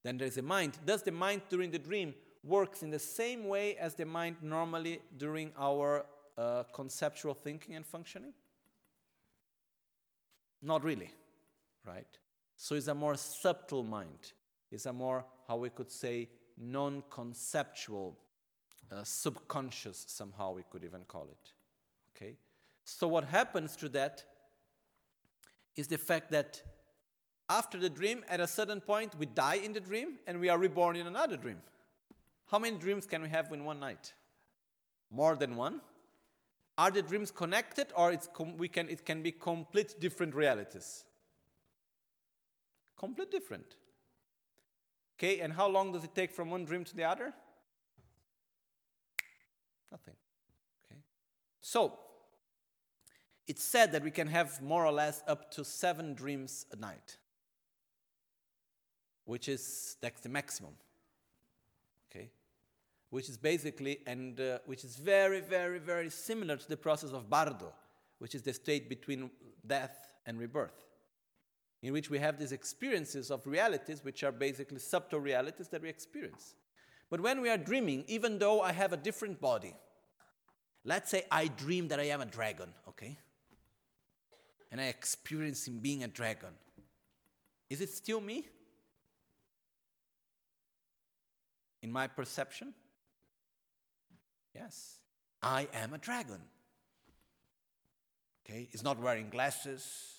[0.03, 0.78] Then there's the mind.
[0.86, 4.99] Does the mind during the dream works in the same way as the mind normally
[5.18, 6.05] during our
[6.38, 8.34] uh, conceptual thinking and functioning?
[10.61, 11.11] Not really,
[11.86, 12.07] right?
[12.57, 14.34] So it's a more subtle mind.
[14.72, 18.18] It's a more, how we could say, non conceptual,
[18.91, 21.51] uh, subconscious, somehow we could even call it.
[22.16, 22.36] Okay?
[22.84, 24.23] So, what happens to that
[25.75, 26.61] is the fact that
[27.49, 30.57] after the dream, at a certain point, we die in the dream and we are
[30.57, 31.61] reborn in another dream.
[32.47, 34.13] How many dreams can we have in one night?
[35.11, 35.81] More than one?
[36.77, 41.05] Are the dreams connected or it's com- we can, it can be complete different realities?
[42.97, 43.75] Complete different.
[45.17, 47.34] Okay, and how long does it take from one dream to the other?
[49.91, 50.15] Nothing.
[50.86, 50.99] Okay.
[51.61, 51.99] So,
[53.47, 57.17] it's said that we can have more or less up to seven dreams a night,
[59.25, 60.73] which is that's the maximum.
[62.09, 62.29] Okay,
[63.09, 67.29] which is basically and uh, which is very, very, very similar to the process of
[67.29, 67.73] bardo,
[68.19, 69.29] which is the state between
[69.67, 70.85] death and rebirth,
[71.81, 75.89] in which we have these experiences of realities, which are basically subtle realities that we
[75.89, 76.55] experience.
[77.09, 79.75] But when we are dreaming, even though I have a different body,
[80.85, 83.19] let's say I dream that I am a dragon, okay?
[84.74, 86.49] And I experience him being a dragon,
[87.69, 88.47] is it still me?
[91.84, 92.74] In my perception?
[94.55, 94.97] Yes,
[95.43, 96.41] I am a dragon.
[98.43, 100.15] Okay, he's not wearing glasses.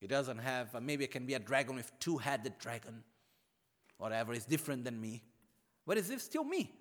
[0.00, 3.04] He doesn't have, uh, maybe it can be a dragon with two headed dragon,
[3.96, 5.22] whatever, is different than me.
[5.86, 6.72] But is it still me?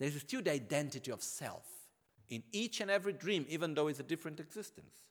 [0.00, 1.66] There's still the identity of self
[2.28, 5.09] in each and every dream, even though it's a different existence.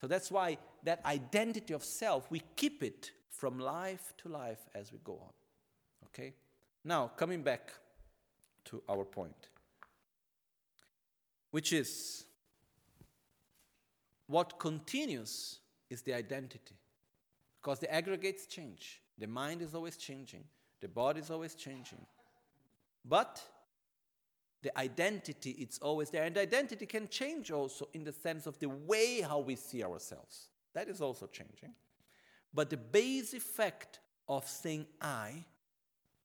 [0.00, 4.92] So that's why that identity of self, we keep it from life to life as
[4.92, 5.32] we go on.
[6.06, 6.34] Okay?
[6.84, 7.72] Now, coming back
[8.66, 9.48] to our point,
[11.50, 12.24] which is
[14.26, 15.58] what continues
[15.90, 16.76] is the identity.
[17.60, 20.44] Because the aggregates change, the mind is always changing,
[20.80, 22.04] the body is always changing.
[23.04, 23.42] But
[24.62, 26.24] the identity it's always there.
[26.24, 30.48] And identity can change also in the sense of the way how we see ourselves.
[30.74, 31.74] That is also changing.
[32.52, 35.44] But the base effect of saying i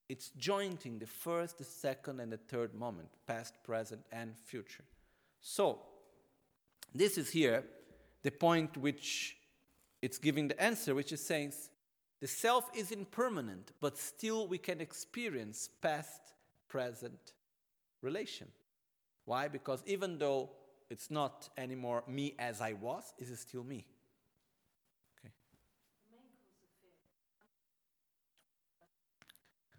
[0.08, 4.84] it's jointing the first the second and the third moment past present and future.
[5.40, 5.80] So
[6.94, 7.64] this is here
[8.22, 9.36] the point which
[10.02, 11.52] it's giving the answer which is saying
[12.20, 16.34] the self is impermanent but still we can experience past
[16.68, 17.32] present
[18.04, 18.48] relation.
[19.24, 19.48] Why?
[19.48, 20.50] Because even though
[20.90, 23.86] it's not anymore me as I was, it is still me.
[25.18, 25.32] Okay.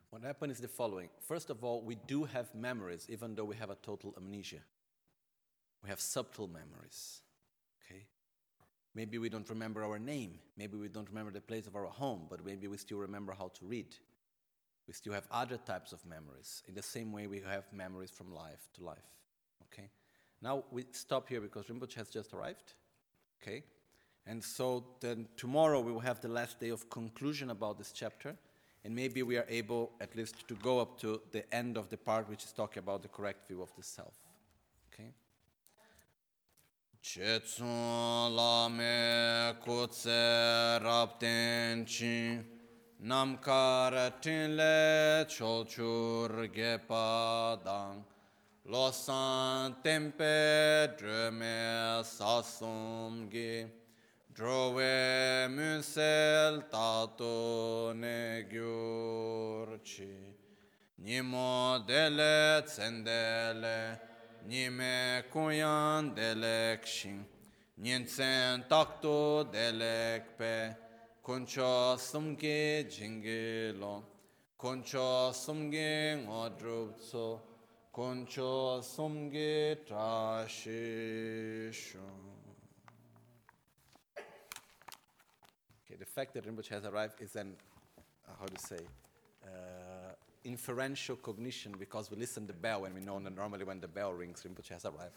[0.09, 1.09] What happened is the following.
[1.21, 4.61] First of all, we do have memories, even though we have a total amnesia.
[5.83, 7.21] We have subtle memories.
[7.85, 8.07] Okay?
[8.95, 10.39] Maybe we don't remember our name.
[10.57, 13.49] Maybe we don't remember the place of our home, but maybe we still remember how
[13.59, 13.95] to read.
[14.87, 16.63] We still have other types of memories.
[16.67, 19.09] In the same way, we have memories from life to life.
[19.63, 19.89] Okay?
[20.41, 22.73] Now we stop here because Rinpoche has just arrived.
[23.41, 23.63] Okay?
[24.27, 28.35] And so then tomorrow we will have the last day of conclusion about this chapter.
[28.83, 31.97] And maybe we are able at least to go up to the end of the
[31.97, 34.13] part which is talking about the correct view of the self.
[34.93, 35.11] Okay?
[37.01, 41.85] Chetsun lame kutse rapten
[43.05, 48.03] nam kar tin le chol chur ge pa dang.
[48.65, 53.65] Lo san tempe dre me sa som gi.
[54.33, 60.15] Dro we mun sel ta to ne gyur chi.
[60.97, 63.99] Ni mo dele tsendele
[64.47, 67.23] ni me kuyan delek shin
[67.77, 70.84] nyen tsen takto delek pe
[71.25, 74.03] kuncho sumge jingilo,
[74.59, 77.39] kuncho sumge ngodrupso,
[77.91, 81.17] kuncho sumge trashisho.
[85.83, 87.55] Okay, the fact that Rinpoche has arrived is an,
[87.97, 88.85] uh, how to say,
[89.45, 90.13] uh,
[90.43, 94.13] inferential cognition because we listen to the bell and we know normally when the bell
[94.13, 95.15] rings, Rinpoche has arrived.